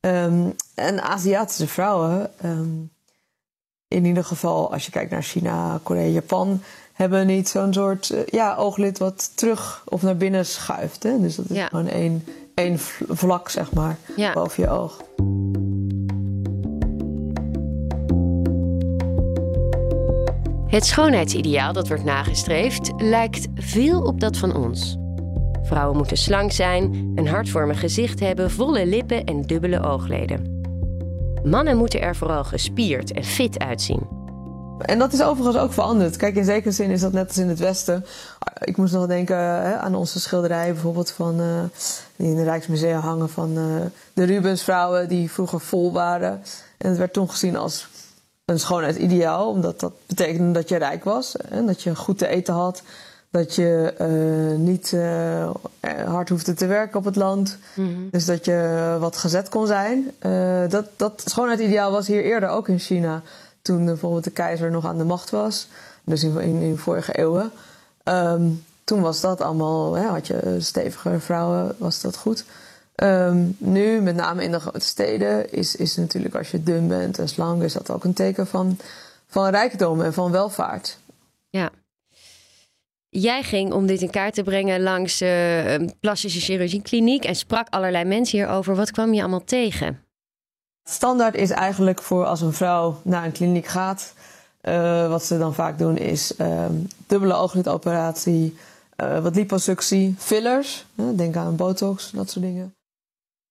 ehm, 0.00 0.50
en 0.75 1.02
Aziatische 1.02 1.66
vrouwen, 1.68 2.30
ehm, 2.40 2.68
in 3.88 4.04
ieder 4.04 4.25
geval 4.25 4.73
als 4.73 4.85
je 4.85 4.90
kijkt 4.90 5.11
naar 5.11 5.23
China, 5.23 5.80
Korea, 5.82 6.06
Japan, 6.08 6.62
hebben 6.99 7.26
niet 7.26 7.49
zo'n 7.49 7.73
soort 7.73 8.11
eh, 8.11 8.21
ja, 8.26 8.57
ooglid 8.57 8.99
wat 8.99 9.31
terug 9.37 9.83
of 9.88 10.02
naar 10.02 10.17
binnen 10.17 10.47
schuift. 10.47 11.02
Hè? 11.02 11.21
Dus 11.21 11.37
dat 11.37 11.45
is 11.50 11.57
Ja. 11.57 11.67
gewoon 11.67 11.87
één, 11.88 12.25
één 12.55 12.78
vl- 12.78 13.05
vlak, 13.14 13.49
zeg 13.49 13.73
maar, 13.73 13.97
Ja. 14.17 14.33
boven 14.33 14.62
je 14.62 14.71
oog. 14.71 15.00
Het 20.67 20.87
schoonheidsideaal 20.87 21.73
dat 21.73 21.88
wordt 21.88 22.05
nagestreefd 22.05 22.93
lijkt 22.97 23.47
veel 23.55 24.02
op 24.02 24.21
dat 24.21 24.37
van 24.37 24.57
ons. 24.57 24.97
Vrouwen 25.62 25.97
moeten 25.97 26.17
slank 26.17 26.52
zijn, 26.52 27.12
een 27.14 27.26
hartvormig 27.28 27.81
gezicht 27.81 28.21
hebben, 28.21 28.50
volle 28.50 28.87
lippen 28.87 29.25
en 29.25 29.43
dubbele 29.43 29.83
oogleden. 29.83 30.61
Mannen 31.45 31.76
moeten 31.76 32.00
er 32.00 32.17
vooral 32.17 32.45
gespierd 32.45 33.12
en 33.12 33.25
fit 33.25 33.59
uitzien. 33.59 34.17
En 34.80 34.99
dat 34.99 35.12
is 35.12 35.23
overigens 35.23 35.56
ook 35.56 35.73
veranderd. 35.73 36.16
Kijk, 36.16 36.37
in 36.37 36.44
zekere 36.44 36.73
zin 36.73 36.90
is 36.90 37.00
dat 37.00 37.12
net 37.12 37.28
als 37.28 37.38
in 37.38 37.49
het 37.49 37.58
Westen. 37.58 38.04
Ik 38.61 38.76
moest 38.76 38.92
nog 38.92 39.06
denken 39.06 39.37
hè, 39.37 39.76
aan 39.76 39.94
onze 39.94 40.20
schilderijen 40.20 40.73
bijvoorbeeld 40.73 41.11
van, 41.11 41.40
eh, 41.40 41.80
die 42.16 42.30
in 42.30 42.37
het 42.37 42.47
Rijksmuseum 42.47 43.00
hangen 43.00 43.28
van 43.28 43.56
eh, 43.56 43.64
de 44.12 44.25
Rubensvrouwen 44.25 45.08
die 45.08 45.30
vroeger 45.30 45.61
vol 45.61 45.92
waren. 45.92 46.42
En 46.78 46.88
het 46.88 46.99
werd 46.99 47.12
toen 47.12 47.30
gezien 47.30 47.56
als 47.56 47.88
een 48.44 48.58
schoonheidsideaal, 48.61 49.49
omdat 49.49 49.80
dat 49.80 49.92
betekende 50.06 50.52
dat 50.52 50.68
je 50.68 50.76
rijk 50.76 51.04
was 51.04 51.37
en 51.37 51.66
dat 51.66 51.82
je 51.82 51.97
goed 51.97 52.18
te 52.18 52.28
eten 52.28 52.54
had. 52.54 52.82
Dat 53.30 53.54
je 53.54 53.94
eh, 53.99 54.58
niet 54.58 54.97
hard 56.06 56.28
hoefde 56.28 56.54
te 56.54 56.66
werken 56.66 56.99
op 56.99 57.04
het 57.04 57.16
land. 57.16 57.58
Dus 58.11 58.25
dat 58.25 58.44
je 58.44 58.97
wat 59.00 59.16
gezet 59.16 59.49
kon 59.49 59.66
zijn. 59.66 60.11
Dat, 60.70 60.87
dat 60.97 61.23
schoonheidsideaal 61.25 61.90
was 61.90 62.06
hier 62.06 62.23
eerder 62.23 62.49
ook 62.49 62.68
in 62.68 62.78
China. 62.78 63.23
Toen 63.68 63.84
bijvoorbeeld 63.84 64.25
de 64.25 64.30
keizer 64.30 64.70
nog 64.70 64.87
aan 64.87 64.98
de 64.98 65.04
macht 65.04 65.30
was. 65.30 65.68
Dus 66.04 66.25
in, 66.25 66.40
in, 66.40 66.78
vorige 66.78 67.18
eeuwen. 67.18 67.50
Ehm, 68.02 68.50
toen 68.84 69.00
was 69.00 69.20
dat 69.20 69.40
allemaal, 69.40 69.94
hè, 69.94 70.06
had 70.06 70.26
je 70.26 70.56
stevige 70.58 71.20
vrouwen, 71.20 71.75
was 71.78 72.00
dat 72.00 72.16
goed. 72.16 72.44
Ehm, 72.94 73.46
nu, 73.58 74.00
met 74.00 74.14
name 74.14 74.42
in 74.42 74.50
de 74.50 74.60
grote 74.60 74.80
steden, 74.87 75.52
is, 75.52 75.76
is 75.76 75.96
natuurlijk 75.96 76.34
als 76.34 76.50
je 76.50 76.62
dun 76.62 76.88
bent 76.88 77.18
en 77.18 77.28
slank, 77.28 77.62
is 77.62 77.72
dat 77.72 77.90
ook 77.90 78.04
een 78.04 78.12
teken 78.12 78.46
van, 78.46 78.78
van 79.26 79.48
rijkdom 79.48 80.02
en 80.02 80.12
van 80.12 80.30
welvaart. 80.30 80.98
Ja. 81.48 81.70
Jij 83.08 83.42
ging 83.42 83.72
om 83.72 83.87
dit 83.87 84.00
in 84.00 84.10
kaart 84.10 84.34
te 84.34 84.42
brengen 84.42 84.82
langs 84.82 85.20
eh, 85.20 85.72
een 85.72 85.94
plastische 86.00 86.40
chirurgiekliniek 86.40 87.25
en 87.25 87.37
sprak 87.37 87.68
allerlei 87.68 88.04
mensen 88.04 88.38
hierover. 88.38 88.75
Wat 88.75 88.90
kwam 88.90 89.14
je 89.14 89.20
allemaal 89.20 89.44
tegen? 89.44 90.08
Standaard 90.88 91.35
is 91.35 91.50
eigenlijk 91.50 92.02
voor 92.02 92.25
als 92.25 92.40
een 92.40 92.52
vrouw 92.52 92.97
naar 93.02 93.25
een 93.25 93.33
kliniek 93.33 93.66
gaat. 93.66 94.12
eh, 94.61 95.09
wat 95.09 95.25
ze 95.25 95.38
dan 95.38 95.54
vaak 95.54 95.78
doen 95.78 95.97
is 95.97 96.37
ehm, 96.37 96.73
dubbele 97.07 97.35
ooglidoperatie, 97.35 98.57
eh, 98.97 99.23
wat 99.23 99.35
liposuctie, 99.35 100.14
fillers. 100.18 100.87
denk 100.95 101.37
aan 101.37 101.57
botox, 101.57 102.11
dat 102.11 102.30
soort 102.30 102.45
dingen. 102.45 102.75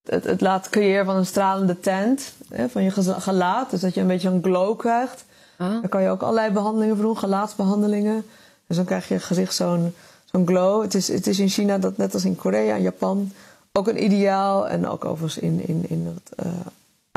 Het, 0.08 0.24
het 0.24 0.40
laat 0.40 0.68
creëren 0.68 1.04
van 1.04 1.16
een 1.16 1.26
stralende 1.26 1.80
tent 1.80 2.32
van 2.70 2.82
je 2.82 2.90
gelaat. 3.20 3.70
Dus 3.70 3.80
dat 3.80 3.94
je 3.94 4.00
een 4.00 4.06
beetje 4.06 4.28
een 4.28 4.42
glow 4.42 4.78
krijgt. 4.78 5.24
Oh, 5.58 5.68
Daar 5.68 5.88
kan 5.88 6.02
je 6.02 6.08
ook 6.08 6.22
allerlei 6.22 6.50
behandelingen 6.52 6.96
voor 6.96 7.04
doen, 7.04 7.18
gelaatsbehandelingen. 7.18 8.26
Dus 8.66 8.76
dan 8.76 8.84
krijg 8.84 9.08
je 9.08 9.18
gezicht 9.18 9.54
zo'n 9.54 9.94
zo'n 10.24 10.46
glow. 10.46 10.82
Het 10.82 10.94
is, 10.94 11.08
het 11.08 11.26
is 11.26 11.38
in 11.38 11.48
China, 11.48 11.78
dat 11.78 11.96
net 11.96 12.14
als 12.14 12.24
in 12.24 12.36
Korea 12.36 12.74
en 12.74 12.82
Japan, 12.82 13.32
ook 13.72 13.88
een 13.88 14.04
ideaal. 14.04 14.68
En 14.68 14.88
ook 14.88 15.04
overigens 15.04 15.38
in, 15.42 15.68
in, 15.68 15.84
in 15.88 16.04
wat, 16.04 16.46
eh, 16.46 16.52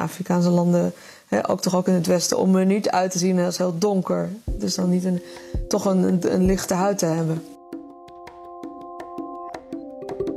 Afrikaanse 0.01 0.49
landen, 0.49 0.93
hè, 1.27 1.49
ook 1.49 1.61
toch 1.61 1.75
ook 1.75 1.87
in 1.87 1.93
het 1.93 2.07
Westen, 2.07 2.37
om 2.37 2.55
er 2.55 2.65
niet 2.65 2.89
uit 2.89 3.11
te 3.11 3.17
zien 3.17 3.39
als 3.39 3.57
heel 3.57 3.77
donker. 3.77 4.29
Dus 4.45 4.75
dan 4.75 4.89
niet 4.89 5.03
een, 5.03 5.21
toch 5.67 5.85
een, 5.85 6.03
een, 6.03 6.33
een 6.33 6.45
lichte 6.45 6.73
huid 6.73 6.97
te 6.97 7.05
hebben. 7.05 7.43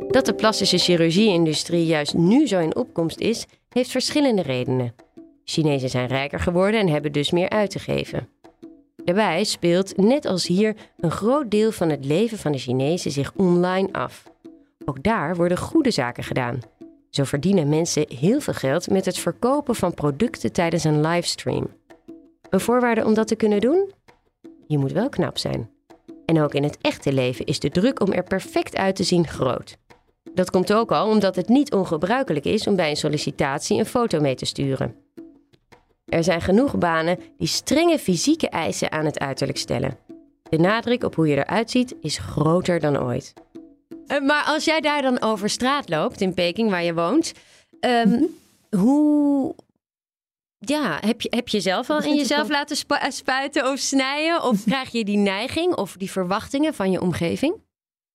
Dat 0.08 0.26
de 0.26 0.34
plastische 0.34 0.78
chirurgie-industrie 0.78 1.86
juist 1.86 2.14
nu 2.14 2.46
zo 2.46 2.58
in 2.58 2.76
opkomst 2.76 3.18
is, 3.18 3.46
heeft 3.68 3.90
verschillende 3.90 4.42
redenen. 4.42 4.94
Chinezen 5.44 5.90
zijn 5.90 6.06
rijker 6.06 6.40
geworden 6.40 6.80
en 6.80 6.88
hebben 6.88 7.12
dus 7.12 7.30
meer 7.30 7.48
uit 7.48 7.70
te 7.70 7.78
geven. 7.78 8.28
Daarbij 9.04 9.44
speelt, 9.44 9.96
net 9.96 10.24
als 10.24 10.46
hier, 10.46 10.74
een 10.98 11.10
groot 11.10 11.50
deel 11.50 11.72
van 11.72 11.88
het 11.88 12.04
leven 12.04 12.38
van 12.38 12.52
de 12.52 12.58
Chinezen 12.58 13.10
zich 13.10 13.32
online 13.36 13.88
af. 13.92 14.22
Ook 14.84 15.02
daar 15.02 15.36
worden 15.36 15.58
goede 15.58 15.90
zaken 15.90 16.24
gedaan. 16.24 16.58
Zo 17.14 17.24
verdienen 17.24 17.68
mensen 17.68 18.06
heel 18.18 18.40
veel 18.40 18.54
geld 18.54 18.90
met 18.90 19.04
het 19.04 19.18
verkopen 19.18 19.74
van 19.74 19.94
producten 19.94 20.52
tijdens 20.52 20.84
een 20.84 21.00
livestream. 21.00 21.70
Een 22.50 22.60
voorwaarde 22.60 23.04
om 23.04 23.14
dat 23.14 23.28
te 23.28 23.36
kunnen 23.36 23.60
doen? 23.60 23.92
Je 24.66 24.78
moet 24.78 24.92
wel 24.92 25.08
knap 25.08 25.38
zijn. 25.38 25.70
En 26.26 26.40
ook 26.40 26.54
in 26.54 26.62
het 26.62 26.78
echte 26.80 27.12
leven 27.12 27.44
is 27.44 27.60
de 27.60 27.68
druk 27.68 28.00
om 28.00 28.12
er 28.12 28.22
perfect 28.22 28.76
uit 28.76 28.96
te 28.96 29.02
zien 29.02 29.26
groot. 29.26 29.76
Dat 30.34 30.50
komt 30.50 30.72
ook 30.72 30.92
al 30.92 31.08
omdat 31.08 31.36
het 31.36 31.48
niet 31.48 31.72
ongebruikelijk 31.72 32.44
is 32.44 32.66
om 32.66 32.76
bij 32.76 32.90
een 32.90 32.96
sollicitatie 32.96 33.78
een 33.78 33.86
foto 33.86 34.20
mee 34.20 34.34
te 34.34 34.46
sturen. 34.46 34.94
Er 36.04 36.24
zijn 36.24 36.40
genoeg 36.40 36.78
banen 36.78 37.18
die 37.38 37.48
strenge 37.48 37.98
fysieke 37.98 38.48
eisen 38.48 38.92
aan 38.92 39.04
het 39.04 39.18
uiterlijk 39.18 39.58
stellen. 39.58 39.98
De 40.48 40.58
nadruk 40.58 41.04
op 41.04 41.14
hoe 41.14 41.28
je 41.28 41.36
eruit 41.36 41.70
ziet 41.70 41.94
is 42.00 42.18
groter 42.18 42.80
dan 42.80 43.02
ooit. 43.02 43.32
Eh, 44.06 44.20
maar 44.20 44.44
als 44.44 44.64
jij 44.64 44.80
daar 44.80 45.02
dan 45.02 45.20
over 45.22 45.50
straat 45.50 45.88
loopt 45.88 46.20
in 46.20 46.34
Peking, 46.34 46.70
waar 46.70 46.84
je 46.84 46.94
woont, 46.94 47.32
ehm, 47.80 48.22
hoe. 48.76 49.54
Ja, 50.58 50.98
heb 51.00 51.20
je, 51.20 51.28
heb 51.34 51.48
je 51.48 51.60
zelf 51.60 51.90
al 51.90 52.02
in 52.02 52.14
jezelf 52.14 52.48
wel- 52.48 52.56
laten 52.56 52.76
spu- 52.76 53.10
spuiten 53.10 53.70
of 53.70 53.78
snijden? 53.78 54.42
Of 54.42 54.64
krijg 54.66 54.90
je 54.90 55.04
die 55.04 55.16
neiging 55.16 55.74
of 55.76 55.92
die 55.96 56.10
verwachtingen 56.10 56.74
van 56.74 56.90
je 56.90 57.00
omgeving? 57.00 57.54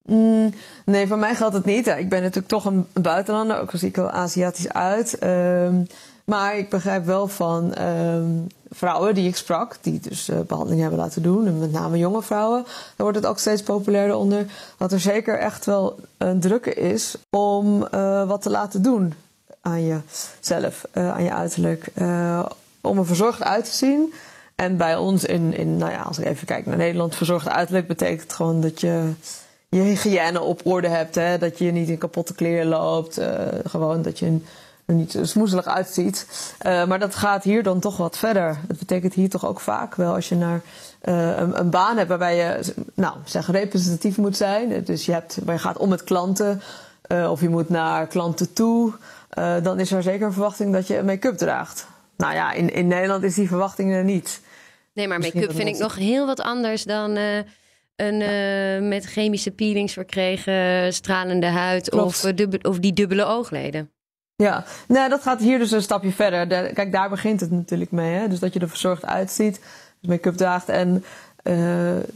Mm, 0.04 0.54
nee, 0.86 1.08
voor 1.08 1.18
mij 1.18 1.36
geldt 1.36 1.54
het 1.56 1.66
niet. 1.66 1.88
Ik 1.88 2.10
ben 2.10 2.20
natuurlijk 2.22 2.48
toch 2.48 2.66
een 2.66 2.88
buitenlander, 2.94 3.60
ook 3.60 3.72
al 3.72 3.80
zie 3.80 3.88
ik 3.90 3.98
er 3.98 4.10
Aziatisch 4.10 4.70
uit. 4.70 5.18
Ehm, 5.18 5.84
maar 6.26 6.58
ik 6.58 6.70
begrijp 6.70 7.06
wel 7.06 7.28
van 7.28 7.74
ehm, 7.74 8.32
vrouwen 8.72 9.16
die 9.16 9.28
ik 9.28 9.36
sprak, 9.36 9.78
die 9.82 10.00
dus 10.00 10.30
eh, 10.30 10.40
behandeling 10.40 10.82
hebben 10.82 11.00
laten 11.00 11.22
doen, 11.22 11.48
en 11.48 11.60
met 11.60 11.72
name 11.72 11.98
jonge 11.98 12.22
vrouwen, 12.22 12.64
daar 12.64 12.74
wordt 12.96 13.18
het 13.18 13.26
ook 13.26 13.40
steeds 13.40 13.62
populairder 13.62 14.16
onder, 14.16 14.46
dat 14.78 14.92
er 14.92 15.00
zeker 15.00 15.38
echt 15.40 15.66
wel 15.66 16.00
een 16.18 16.40
drukke 16.40 16.74
is 16.74 17.16
om 17.30 17.88
eh, 17.88 18.28
wat 18.28 18.42
te 18.42 18.50
laten 18.50 18.82
doen 18.82 19.14
aan 19.62 19.86
jezelf, 19.86 20.86
eh 20.92 21.12
aan 21.12 21.24
je 21.24 21.34
uiterlijk. 21.34 21.92
om 22.82 22.98
er 22.98 23.06
verzorgd 23.06 23.44
uit 23.44 23.66
te 23.66 23.76
zien. 23.76 24.14
En 24.56 24.78
bij 24.78 24.96
ons 24.96 25.26
in, 25.26 25.54
in, 25.54 25.78
nou 25.78 25.92
ja, 25.92 26.02
als 26.02 26.20
ik 26.20 26.26
even 26.26 26.48
kijk 26.48 26.66
naar 26.66 26.78
Nederland, 26.78 27.16
verzorgd 27.16 27.50
uiterlijk 27.50 27.88
betekent 27.88 28.34
gewoon 28.34 28.62
dat 28.62 28.82
je 28.82 29.12
je 29.70 29.82
hygiëne 29.82 30.42
op 30.42 30.62
orde 30.64 30.88
hebt. 30.88 31.16
Hè? 31.16 31.38
Dat 31.38 31.58
je 31.58 31.72
niet 31.72 31.90
in 31.90 31.98
kapotte 31.98 32.34
kleren 32.34 32.68
loopt. 32.68 33.22
gewoon 33.66 34.02
dat 34.02 34.20
je 34.20 34.26
er 34.26 34.42
niet 34.96 35.18
smoezelig 35.22 35.66
uitziet. 35.66 36.28
Eh, 36.60 36.86
maar 36.86 37.00
dat 37.00 37.16
gaat 37.16 37.44
hier 37.44 37.64
dan 37.64 37.80
toch 37.80 37.98
wat 37.98 38.18
verder. 38.18 38.58
Het 38.68 38.80
betekent 38.80 39.14
hier 39.14 39.30
toch 39.30 39.46
ook 39.46 39.60
vaak 39.60 39.96
wel 39.96 40.14
als 40.14 40.30
je 40.30 40.36
naar 40.36 40.62
eh, 41.02 41.38
een, 41.38 41.60
een 41.60 41.70
baan 41.70 41.98
hebt 41.98 42.10
waarbij 42.10 42.36
je, 42.36 42.74
nou, 42.94 43.16
zeg 43.26 43.52
representatief 43.52 44.18
moet 44.18 44.38
zijn. 44.38 44.84
Dus 44.84 45.06
je, 45.06 45.12
hebt, 45.12 45.40
je 45.46 45.58
gaat 45.58 45.78
om 45.78 45.90
met 45.90 46.04
klanten. 46.04 46.62
eh, 47.02 47.32
of 47.32 47.42
je 47.42 47.50
moet 47.50 47.70
naar 47.70 48.08
klanten 48.08 48.54
toe. 48.54 48.94
dan 49.64 49.80
is 49.80 49.92
er 49.92 50.04
zeker 50.04 50.26
een 50.26 50.34
verwachting 50.34 50.74
dat 50.74 50.88
je 50.88 51.04
make-up 51.04 51.38
draagt. 51.38 51.88
Nou 52.18 52.34
ja, 52.34 52.52
in, 52.52 52.74
in 52.74 52.88
Nederland 52.88 53.24
is 53.24 53.36
die 53.36 53.48
verwachting 53.48 53.94
er 53.94 54.04
niet. 54.04 54.42
Nee, 54.94 55.08
maar 55.08 55.20
make-up 55.20 55.42
dat 55.46 55.56
vind 55.56 55.68
ik 55.70 55.78
nog 55.78 55.96
heel 55.96 56.26
wat 56.26 56.42
anders 56.42 56.84
dan 56.84 57.18
een 57.96 58.88
met 58.88 59.06
chemische 59.06 59.52
peelings 59.52 59.94
verkregen 59.94 60.94
stralende 60.94 61.46
huid 61.48 61.90
Klopt. 61.90 62.06
of, 62.06 62.32
dubbel- 62.34 62.72
of 62.72 62.80
die 62.80 62.94
dubbele 62.94 63.26
oogleden. 63.26 63.92
Ja, 64.46 64.64
nee, 64.88 65.10
dat 65.10 65.22
gaat 65.22 65.40
hier 65.40 65.60
dus 65.60 65.72
een 65.72 65.82
stapje 65.82 66.12
verder. 66.12 66.48
Kijk, 66.74 66.92
daar 66.92 67.10
begint 67.10 67.40
het 67.40 67.52
natuurlijk 67.52 67.92
mee. 67.92 68.14
Hè? 68.14 68.28
Dus 68.28 68.40
dat 68.40 68.54
je 68.54 68.60
er 68.60 68.70
verzorgd 68.70 69.06
uitziet, 69.06 69.60
dus 70.00 70.10
make-up 70.10 70.38
draagt. 70.38 70.70
En 70.70 71.04
eh, 71.44 71.58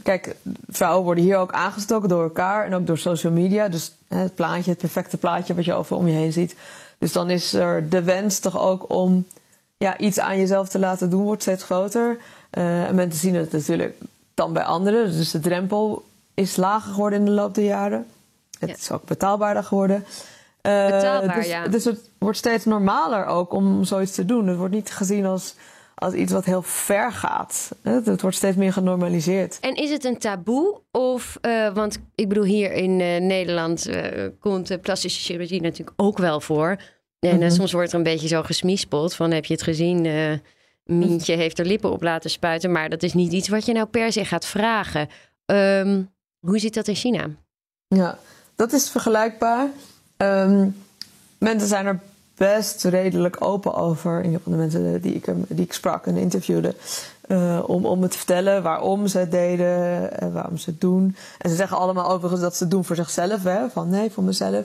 kijk, 0.02 0.36
vrouwen 0.68 1.04
worden 1.04 1.24
hier 1.24 1.36
ook 1.36 1.52
aangestoken 1.52 2.08
door 2.08 2.22
elkaar 2.22 2.66
en 2.66 2.74
ook 2.74 2.86
door 2.86 2.98
social 2.98 3.32
media. 3.32 3.68
Dus 3.68 3.92
hè, 4.08 4.18
het 4.18 4.34
plaatje, 4.34 4.70
het 4.70 4.80
perfecte 4.80 5.16
plaatje 5.16 5.54
wat 5.54 5.64
je 5.64 5.74
over 5.74 5.96
om 5.96 6.06
je 6.06 6.14
heen 6.14 6.32
ziet. 6.32 6.56
Dus 6.98 7.12
dan 7.12 7.30
is 7.30 7.52
er 7.52 7.88
de 7.88 8.02
wens 8.02 8.38
toch 8.38 8.58
ook 8.58 8.92
om 8.92 9.26
ja, 9.76 9.98
iets 9.98 10.18
aan 10.20 10.38
jezelf 10.38 10.68
te 10.68 10.78
laten 10.78 11.10
doen, 11.10 11.22
wordt 11.22 11.42
steeds 11.42 11.64
groter. 11.64 12.16
Eh, 12.50 12.84
en 12.84 12.94
mensen 12.94 13.20
zien 13.20 13.34
het 13.34 13.52
natuurlijk 13.52 13.96
dan 14.34 14.52
bij 14.52 14.64
anderen. 14.64 15.12
Dus 15.12 15.30
de 15.30 15.40
drempel 15.40 16.04
is 16.34 16.56
lager 16.56 16.92
geworden 16.92 17.18
in 17.18 17.24
de 17.24 17.30
loop 17.30 17.54
der 17.54 17.64
jaren. 17.64 18.06
Het 18.58 18.68
Ja. 18.68 18.76
is 18.76 18.90
ook 18.90 19.04
betaalbaarder 19.04 19.64
geworden. 19.64 20.04
Uh, 20.66 20.84
Betaalbaar, 20.84 21.36
dus, 21.36 21.46
ja. 21.46 21.68
dus 21.68 21.84
het 21.84 22.10
wordt 22.18 22.38
steeds 22.38 22.64
normaler 22.64 23.26
ook 23.26 23.52
om 23.52 23.84
zoiets 23.84 24.12
te 24.12 24.24
doen. 24.24 24.46
Het 24.46 24.56
wordt 24.56 24.74
niet 24.74 24.90
gezien 24.90 25.26
als, 25.26 25.54
als 25.94 26.14
iets 26.14 26.32
wat 26.32 26.44
heel 26.44 26.62
ver 26.62 27.12
gaat. 27.12 27.70
Het, 27.82 28.06
het 28.06 28.20
wordt 28.20 28.36
steeds 28.36 28.56
meer 28.56 28.72
genormaliseerd. 28.72 29.58
En 29.60 29.74
is 29.74 29.90
het 29.90 30.04
een 30.04 30.18
taboe? 30.18 30.80
Of, 30.90 31.38
uh, 31.42 31.74
want 31.74 31.98
ik 32.14 32.28
bedoel, 32.28 32.44
hier 32.44 32.72
in 32.72 33.00
uh, 33.00 33.20
Nederland 33.20 33.88
uh, 33.88 34.26
komt 34.40 34.80
plastische 34.80 35.20
chirurgie 35.20 35.60
natuurlijk 35.60 36.00
ook 36.02 36.18
wel 36.18 36.40
voor. 36.40 36.76
En 37.20 37.34
mm 37.34 37.40
-hmm. 37.40 37.50
soms 37.50 37.72
wordt 37.72 37.92
er 37.92 37.98
een 37.98 38.04
beetje 38.04 38.28
zo 38.28 38.42
gesmiespeld 38.42 39.14
van 39.14 39.30
heb 39.30 39.44
je 39.44 39.54
het 39.54 39.62
gezien? 39.62 40.06
Mientje 40.84 41.36
heeft 41.36 41.58
er 41.58 41.66
lippen 41.66 41.92
op 41.92 42.02
laten 42.02 42.30
spuiten. 42.30 42.72
Maar 42.72 42.88
dat 42.88 43.02
is 43.02 43.14
niet 43.14 43.32
iets 43.32 43.48
wat 43.48 43.66
je 43.66 43.72
nou 43.72 43.86
per 43.86 44.12
se 44.12 44.24
gaat 44.24 44.46
vragen. 44.46 45.08
Um, 45.46 46.12
hoe 46.40 46.58
zit 46.58 46.74
dat 46.74 46.88
in 46.88 46.94
China? 46.94 47.26
Ja, 47.88 48.18
dat 48.56 48.72
is 48.72 48.90
vergelijkbaar. 48.90 49.68
Um, 50.16 50.76
mensen 51.38 51.68
zijn 51.68 51.86
er 51.86 52.00
best 52.36 52.84
redelijk 52.84 53.36
open 53.38 53.74
over. 53.74 54.18
In 54.18 54.24
ieder 54.24 54.38
geval 54.38 54.52
de 54.52 54.58
mensen 54.58 55.00
die 55.00 55.14
ik, 55.14 55.24
die 55.48 55.64
ik 55.64 55.72
sprak 55.72 56.06
en 56.06 56.16
interviewde. 56.16 56.74
Uh, 57.28 57.62
om, 57.66 57.86
om 57.86 57.98
me 57.98 58.08
te 58.08 58.16
vertellen 58.16 58.62
waarom 58.62 59.06
ze 59.06 59.18
het 59.18 59.30
deden 59.30 60.20
en 60.20 60.32
waarom 60.32 60.56
ze 60.56 60.70
het 60.70 60.80
doen. 60.80 61.16
En 61.38 61.50
ze 61.50 61.56
zeggen 61.56 61.76
allemaal 61.76 62.10
overigens 62.10 62.40
dat 62.40 62.56
ze 62.56 62.62
het 62.62 62.72
doen 62.72 62.84
voor 62.84 62.96
zichzelf. 62.96 63.42
Hè? 63.42 63.68
Van 63.70 63.88
nee, 63.88 64.10
voor 64.10 64.24
mezelf. 64.24 64.64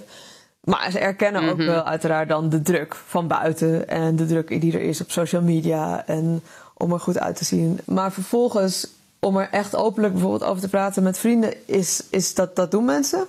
Maar 0.63 0.91
ze 0.91 0.99
erkennen 0.99 1.41
mm 1.41 1.49
-hmm. 1.49 1.59
ook 1.59 1.65
wel 1.65 1.83
uiteraard 1.83 2.29
dan 2.29 2.49
de 2.49 2.61
druk 2.61 2.95
van 2.95 3.27
buiten. 3.27 3.87
En 3.87 4.15
de 4.15 4.25
druk 4.25 4.61
die 4.61 4.73
er 4.73 4.81
is 4.81 5.01
op 5.01 5.11
social 5.11 5.41
media. 5.41 6.05
En 6.05 6.41
om 6.73 6.93
er 6.93 6.99
goed 6.99 7.19
uit 7.19 7.35
te 7.35 7.45
zien. 7.45 7.79
Maar 7.85 8.11
vervolgens, 8.11 8.87
om 9.19 9.37
er 9.37 9.49
echt 9.51 9.75
openlijk 9.75 10.13
bijvoorbeeld 10.13 10.49
over 10.49 10.61
te 10.61 10.69
praten 10.69 11.03
met 11.03 11.17
vrienden, 11.17 11.53
is, 11.65 12.03
is 12.09 12.33
dat, 12.33 12.55
dat 12.55 12.71
doen 12.71 12.85
mensen. 12.85 13.25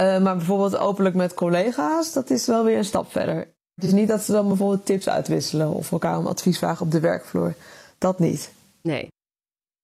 Uh, 0.00 0.22
maar 0.22 0.36
bijvoorbeeld 0.36 0.76
openlijk 0.76 1.14
met 1.14 1.34
collega's, 1.34 2.12
dat 2.12 2.30
is 2.30 2.46
wel 2.46 2.64
weer 2.64 2.78
een 2.78 2.84
stap 2.84 3.12
verder. 3.12 3.36
Het 3.74 3.84
is 3.84 3.92
niet 3.92 4.08
dat 4.08 4.22
ze 4.22 4.32
dan 4.32 4.48
bijvoorbeeld 4.48 4.86
tips 4.86 5.08
uitwisselen 5.08 5.68
of 5.68 5.92
elkaar 5.92 6.18
om 6.18 6.26
advies 6.26 6.58
vragen 6.58 6.86
op 6.86 6.92
de 6.92 7.00
werkvloer. 7.00 7.54
Dat 7.98 8.18
niet. 8.18 8.52
Nee. 8.82 9.08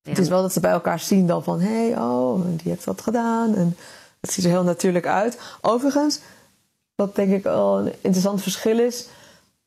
Ja. 0.01 0.11
Het 0.11 0.19
is 0.19 0.29
wel 0.29 0.43
dat 0.43 0.53
ze 0.53 0.61
bij 0.61 0.71
elkaar 0.71 1.01
zien 1.01 1.27
dan 1.27 1.45
van, 1.45 1.61
hé, 1.61 1.89
hey, 1.89 1.99
oh, 1.99 2.41
die 2.45 2.73
heeft 2.73 2.85
wat 2.85 3.01
gedaan. 3.01 3.55
En 3.55 3.77
het 4.21 4.33
ziet 4.33 4.45
er 4.45 4.51
heel 4.51 4.63
natuurlijk 4.63 5.07
uit. 5.07 5.39
Overigens, 5.61 6.21
wat 6.95 7.15
denk 7.15 7.33
ik 7.33 7.47
al 7.47 7.79
een 7.79 7.93
interessant 8.01 8.43
verschil 8.43 8.79
is, 8.79 9.09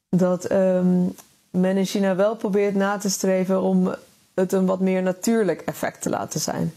dat 0.10 0.52
um, 0.52 1.16
men 1.50 1.78
in 1.78 1.86
China 1.86 2.16
wel 2.16 2.36
probeert 2.36 2.76
na 2.76 2.98
te 2.98 3.10
streven 3.10 3.62
om 3.62 3.96
het 4.34 4.52
een 4.52 4.66
wat 4.66 4.80
meer 4.80 5.02
natuurlijk 5.02 5.62
effect 5.62 6.02
te 6.02 6.10
laten 6.10 6.40
zijn. 6.40 6.74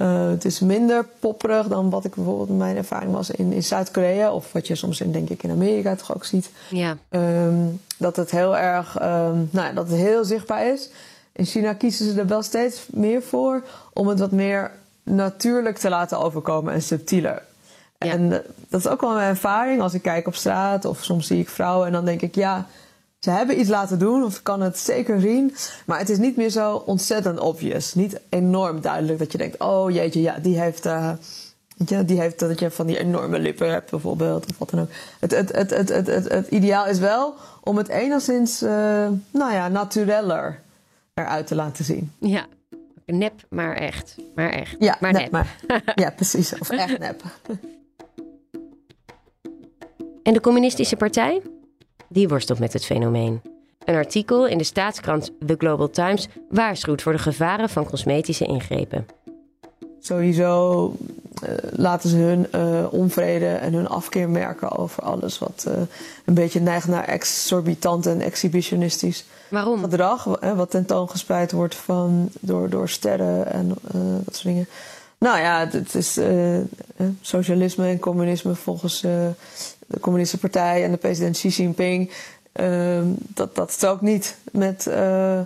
Uh, 0.00 0.28
het 0.28 0.44
is 0.44 0.60
minder 0.60 1.06
popperig 1.20 1.66
dan 1.66 1.90
wat 1.90 2.04
ik 2.04 2.14
bijvoorbeeld 2.14 2.58
mijn 2.58 2.76
ervaring 2.76 3.12
was 3.12 3.30
in, 3.30 3.52
in 3.52 3.62
Zuid-Korea. 3.62 4.32
Of 4.32 4.52
wat 4.52 4.66
je 4.66 4.74
soms 4.74 5.00
in, 5.00 5.12
denk 5.12 5.28
ik, 5.28 5.42
in 5.42 5.50
Amerika 5.50 5.94
toch 5.94 6.14
ook 6.14 6.24
ziet. 6.24 6.50
Ja. 6.68 6.96
Um, 7.10 7.80
dat 7.96 8.16
het 8.16 8.30
heel 8.30 8.56
erg, 8.56 9.02
um, 9.02 9.48
nou 9.50 9.66
ja, 9.66 9.72
dat 9.72 9.88
het 9.88 9.98
heel 9.98 10.24
zichtbaar 10.24 10.66
is. 10.66 10.90
In 11.32 11.44
China 11.44 11.72
kiezen 11.72 12.12
ze 12.12 12.20
er 12.20 12.26
wel 12.26 12.42
steeds 12.42 12.86
meer 12.90 13.22
voor 13.22 13.62
om 13.92 14.08
het 14.08 14.18
wat 14.18 14.32
meer 14.32 14.70
natuurlijk 15.02 15.78
te 15.78 15.88
laten 15.88 16.18
overkomen 16.18 16.72
en 16.72 16.82
subtieler. 16.82 17.42
Ja. 17.98 18.12
En 18.12 18.22
uh, 18.22 18.36
dat 18.68 18.80
is 18.80 18.88
ook 18.88 19.00
wel 19.00 19.14
mijn 19.14 19.28
ervaring 19.28 19.80
als 19.80 19.94
ik 19.94 20.02
kijk 20.02 20.26
op 20.26 20.34
straat 20.34 20.84
of 20.84 21.04
soms 21.04 21.26
zie 21.26 21.40
ik 21.40 21.48
vrouwen 21.48 21.86
en 21.86 21.92
dan 21.92 22.04
denk 22.04 22.22
ik, 22.22 22.34
ja, 22.34 22.66
ze 23.20 23.30
hebben 23.30 23.60
iets 23.60 23.68
laten 23.68 23.98
doen, 23.98 24.24
of 24.24 24.42
kan 24.42 24.60
het 24.60 24.78
zeker 24.78 25.20
zien. 25.20 25.54
Maar 25.86 25.98
het 25.98 26.08
is 26.08 26.18
niet 26.18 26.36
meer 26.36 26.50
zo 26.50 26.82
ontzettend 26.86 27.40
obvious. 27.40 27.94
Niet 27.94 28.20
enorm 28.28 28.80
duidelijk 28.80 29.18
dat 29.18 29.32
je 29.32 29.38
denkt: 29.38 29.58
oh 29.58 29.90
jeetje, 29.90 30.20
ja, 30.20 30.38
die 30.38 30.60
heeft. 30.60 30.86
Uh, 30.86 31.12
ja, 31.86 32.02
die 32.02 32.20
heeft 32.20 32.38
dat 32.38 32.60
je 32.60 32.70
van 32.70 32.86
die 32.86 32.98
enorme 32.98 33.38
lippen 33.38 33.70
hebt, 33.70 33.90
bijvoorbeeld, 33.90 34.46
of 34.50 34.58
wat 34.58 34.70
dan 34.70 34.80
ook. 34.80 34.88
Het, 35.20 35.30
het, 35.30 35.52
het, 35.52 35.70
het, 35.70 35.88
het, 35.88 36.06
het, 36.06 36.28
het 36.28 36.48
ideaal 36.48 36.86
is 36.86 36.98
wel 36.98 37.34
om 37.60 37.76
het 37.76 37.88
enigszins, 37.88 38.62
uh, 38.62 38.70
nou 39.30 39.52
ja, 39.52 39.68
natureller 39.68 40.60
eruit 41.14 41.46
te 41.46 41.54
laten 41.54 41.84
zien. 41.84 42.12
Ja, 42.18 42.46
nep, 43.06 43.46
maar 43.48 43.76
echt. 43.76 44.16
Maar 44.34 44.50
echt. 44.50 44.76
Ja, 44.78 44.96
maar 45.00 45.12
nep, 45.12 45.20
nep. 45.22 45.30
Maar, 45.30 45.82
ja, 45.94 46.10
precies. 46.10 46.58
Of 46.58 46.70
echt 46.70 46.98
nep. 46.98 47.22
En 50.22 50.32
de 50.32 50.40
Communistische 50.40 50.96
Partij? 50.96 51.42
Die 52.12 52.28
worstelt 52.28 52.58
met 52.58 52.72
het 52.72 52.84
fenomeen. 52.84 53.40
Een 53.84 53.94
artikel 53.94 54.46
in 54.46 54.58
de 54.58 54.64
staatskrant 54.64 55.30
The 55.46 55.54
Global 55.58 55.90
Times 55.90 56.28
waarschuwt 56.48 57.02
voor 57.02 57.12
de 57.12 57.18
gevaren 57.18 57.68
van 57.68 57.84
cosmetische 57.84 58.44
ingrepen. 58.44 59.06
Sowieso 60.00 60.94
uh, 61.42 61.50
laten 61.70 62.10
ze 62.10 62.16
hun 62.16 62.46
uh, 62.54 62.92
onvrede 62.92 63.46
en 63.46 63.72
hun 63.72 63.88
afkeer 63.88 64.28
merken 64.28 64.70
over 64.70 65.02
alles 65.02 65.38
wat 65.38 65.64
uh, 65.68 65.74
een 66.24 66.34
beetje 66.34 66.60
neigt 66.60 66.88
naar 66.88 67.04
exorbitant 67.04 68.06
en 68.06 68.20
exhibitionistisch 68.20 69.24
Waarom? 69.48 69.80
gedrag. 69.80 70.24
Wat 70.54 70.70
tentoongespreid 70.70 71.52
wordt 71.52 71.74
van, 71.74 72.28
door, 72.40 72.68
door 72.68 72.88
sterren 72.88 73.46
en 73.46 73.68
dat 74.24 74.34
soort 74.34 74.42
dingen. 74.42 74.68
Nou 75.18 75.38
ja, 75.38 75.68
het 75.70 75.94
is 75.94 76.18
socialisme 77.20 77.86
en 77.86 77.98
communisme 77.98 78.54
volgens 78.54 79.04
de 79.90 80.00
Communistische 80.00 80.48
Partij 80.48 80.84
en 80.84 80.90
de 80.90 80.96
president 80.96 81.36
Xi 81.36 81.48
Jinping. 81.48 82.10
Uh, 82.60 83.00
dat, 83.16 83.54
dat 83.54 83.70
strookt 83.70 84.00
niet 84.00 84.36
met 84.52 84.86
uh, 84.88 85.40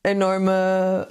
enorme 0.00 1.08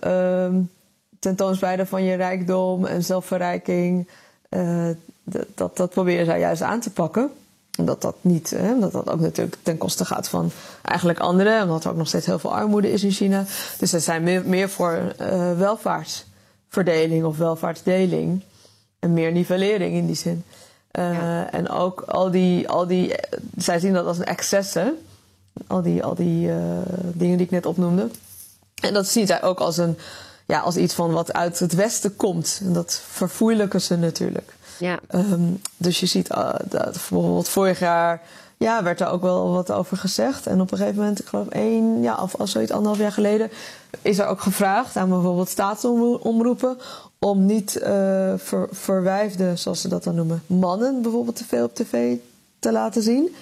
uh, 1.28 1.86
van 1.86 2.04
je 2.04 2.16
rijkdom 2.16 2.86
en 2.86 3.04
zelfverrijking. 3.04 4.08
Uh, 4.50 4.90
dat, 5.54 5.78
dat 5.78 5.90
proberen 5.90 6.26
zij 6.26 6.40
juist 6.40 6.62
aan 6.62 6.80
te 6.80 6.92
pakken. 6.92 7.32
En 7.78 7.86
dat 7.86 8.16
niet, 8.22 8.50
hè, 8.50 8.80
dat 8.80 8.92
dat 8.92 9.10
ook 9.10 9.20
natuurlijk 9.20 9.58
ten 9.64 9.78
koste 9.78 10.06
gaat 10.06 10.30
van 10.30 10.52
eigenlijk 10.82 11.20
anderen. 11.20 11.64
Omdat 11.64 11.84
er 11.84 11.90
ook 11.90 11.98
nog 11.98 12.08
steeds 12.08 12.26
heel 12.26 12.40
veel 12.40 12.56
armoede 12.56 12.92
is 12.92 13.04
in 13.04 13.12
China. 13.12 13.46
Dus 13.80 13.90
ze 13.90 14.00
zijn 14.00 14.24
meer, 14.24 14.46
meer 14.46 14.70
voor 14.70 15.16
welvaartsverdeling 15.58 17.24
of 17.24 17.38
welvaartsdeling. 17.38 18.42
En 19.00 19.14
meer 19.14 19.32
nivellering 19.32 19.96
in 19.96 20.06
die 20.06 20.16
zin. 20.16 20.44
Uh, 21.00 21.14
ja. 21.14 21.52
En 21.52 21.70
ook 21.70 22.02
al 22.02 22.32
die, 22.32 22.70
al 22.70 22.88
die, 22.88 23.16
zij 23.58 23.80
zien 23.80 23.94
dat 23.94 24.06
als 24.06 24.18
een 24.18 24.26
excessen. 24.26 24.98
Al 25.68 25.82
die, 25.82 26.04
al 26.04 26.16
die 26.16 26.48
uh, 26.48 26.56
dingen 27.14 27.38
die 27.38 27.46
ik 27.46 27.52
net 27.52 27.66
opnoemde. 27.66 28.10
En 28.82 28.94
dat 28.94 29.08
zien 29.08 29.28
zij 29.28 29.44
ook 29.44 29.60
als, 29.60 29.78
een, 29.78 29.98
ja, 30.46 30.60
als 30.60 30.76
iets 30.78 30.94
van 30.94 31.12
wat 31.12 31.34
uit 31.34 31.60
het 31.60 31.74
Westen 31.74 32.16
komt. 32.16 32.62
En 32.64 32.74
dat 32.74 33.02
verfoeilijken 33.08 33.82
ze 33.82 33.98
natuurlijk. 33.98 34.54
Ja. 34.80 35.00
Um, 35.16 35.62
dus 35.78 36.00
je 36.00 36.06
ziet 36.06 36.32
uh, 36.32 36.50
dat 36.66 36.92
bijvoorbeeld 36.92 37.50
vorig 37.50 37.80
jaar 37.80 38.22
ja, 38.58 38.84
werd 38.84 39.02
er 39.02 39.08
ook 39.08 39.22
wel 39.22 39.52
wat 39.52 39.72
over 39.72 39.98
gezegd. 39.98 40.48
En 40.48 40.62
op 40.62 40.72
een 40.72 40.78
gegeven 40.78 41.00
moment, 41.00 41.20
ik 41.20 41.28
geloof 41.28 41.48
één, 41.48 42.02
ja, 42.02 42.18
of, 42.22 42.34
of 42.34 42.50
zoiets 42.50 42.72
anderhalf 42.72 43.00
jaar 43.00 43.12
geleden, 43.12 43.52
is 44.02 44.20
er 44.20 44.28
ook 44.28 44.42
gevraagd 44.42 44.96
aan 44.96 45.10
bijvoorbeeld 45.10 45.50
staatsomroepen 45.50 46.78
om 47.24 47.46
niet 47.46 47.80
uh, 47.84 48.34
ver, 48.38 48.68
verwijfde, 48.72 49.56
zoals 49.56 49.82
ze 49.82 49.88
dat 49.88 50.04
dan 50.04 50.16
noemen, 50.16 50.44
mannen 50.48 51.02
bijvoorbeeld 51.02 51.36
te 51.36 51.46
veel 51.46 51.66
op 51.66 51.76
tv 51.76 52.16
te 52.60 52.72
laten 52.72 53.02
zien. 53.02 53.36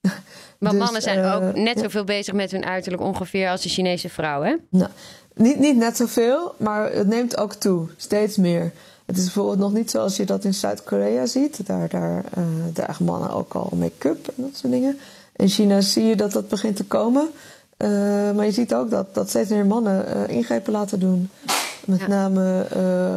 Dus, 0.58 0.72
mannen 0.72 1.02
zijn 1.02 1.18
uh, 1.18 1.34
ook 1.34 1.56
net 1.56 1.78
zoveel 1.78 2.00
ja. 2.00 2.06
bezig 2.06 2.34
met 2.34 2.50
hun 2.50 2.64
uiterlijk 2.64 3.02
ongeveer 3.02 3.50
als 3.50 3.62
de 3.62 3.68
Chinese 3.68 4.08
vrouwen, 4.08 4.48
hè? 4.48 4.56
Nou, 4.68 4.90
niet, 5.34 5.58
niet 5.58 5.76
net 5.76 5.96
zoveel, 5.96 6.54
maar 6.58 6.92
het 6.92 7.06
neemt 7.06 7.36
ook 7.36 7.54
toe, 7.54 7.88
steeds 7.96 8.36
meer. 8.36 8.72
Het 9.04 9.16
is 9.16 9.24
bijvoorbeeld 9.24 9.58
nog 9.58 9.72
niet 9.72 9.90
zoals 9.90 10.16
je 10.16 10.24
dat 10.24 10.44
in 10.44 10.54
Zuid-Korea 10.54 11.26
ziet. 11.26 11.66
Daar, 11.66 11.88
daar 11.88 12.24
uh, 12.38 12.44
dragen 12.72 13.04
mannen 13.04 13.30
ook 13.30 13.54
al 13.54 13.72
make-up 13.76 14.28
en 14.28 14.34
dat 14.36 14.56
soort 14.56 14.72
dingen. 14.72 14.98
In 15.36 15.48
China 15.48 15.80
zie 15.80 16.04
je 16.04 16.16
dat 16.16 16.32
dat 16.32 16.48
begint 16.48 16.76
te 16.76 16.84
komen. 16.84 17.28
Uh, 17.78 17.88
maar 18.32 18.44
je 18.44 18.52
ziet 18.52 18.74
ook 18.74 18.90
dat, 18.90 19.14
dat 19.14 19.28
steeds 19.28 19.50
meer 19.50 19.66
mannen 19.66 20.28
ingrepen 20.28 20.72
laten 20.72 21.00
doen. 21.00 21.30
Met 21.86 22.00
ja. 22.00 22.06
name 22.06 22.66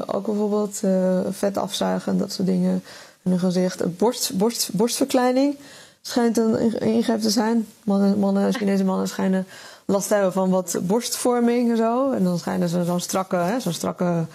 ook 0.06 0.25
bijvoorbeeld 0.25 0.82
vet 1.30 1.58
afzuigen 1.58 2.12
en 2.12 2.17
dat 2.17 2.32
soort 2.32 2.47
dingen. 2.47 2.84
In 3.27 3.34
hun 3.34 3.39
gezicht. 3.39 3.97
Borst, 3.97 4.38
borst, 4.38 4.73
borstverkleining 4.73 5.58
schijnt 6.01 6.38
een 6.38 6.80
ingreep 6.80 7.21
te 7.21 7.30
zijn. 7.30 7.67
Mannen, 7.84 8.19
mannen, 8.19 8.53
Chinese 8.60 8.84
mannen 8.84 9.08
schijnen 9.08 9.47
last 9.86 10.08
te 10.08 10.13
hebben 10.13 10.34
van 10.34 10.49
wat 10.49 10.80
borstvorming 10.82 11.69
en 11.69 11.77
zo. 11.77 12.12
En 12.12 12.23
dan 12.23 12.39
schijnen 12.39 12.69
ze 12.69 12.84
zo'n 12.84 12.99
strakke, 12.99 13.56
zo'n 13.60 13.73
strakke 13.73 14.25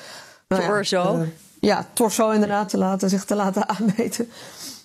nou 0.49 0.63
ja, 0.63 0.69
torso. 0.69 1.17
Uh, 1.17 1.29
ja, 1.61 1.87
torso 1.93 2.31
inderdaad 2.31 2.69
te 2.69 2.79
laten, 2.79 3.09
zich 3.09 3.25
te 3.25 3.35
laten 3.35 3.69
aanmeten. 3.79 4.31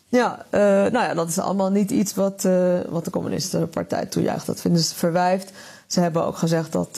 Ja, 0.09 0.45
uh, 0.51 0.59
nou 0.61 1.05
ja, 1.05 1.13
dat 1.13 1.29
is 1.29 1.39
allemaal 1.39 1.71
niet 1.71 1.91
iets 1.91 2.15
wat, 2.15 2.43
uh, 2.45 2.79
wat 2.89 3.05
de 3.05 3.11
communistische 3.11 3.67
partij 3.67 4.05
toejuicht. 4.05 4.45
Dat 4.45 4.61
vinden 4.61 4.81
ze 4.81 4.95
verwijfd. 4.95 5.51
Ze 5.87 5.99
hebben 5.99 6.25
ook 6.25 6.37
gezegd 6.37 6.71
dat 6.71 6.97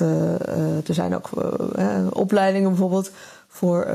er 0.87 0.93
zijn 0.93 1.15
ook 1.15 1.29
opleidingen 2.15 2.69
bijvoorbeeld 2.69 3.11
voor 3.47 3.87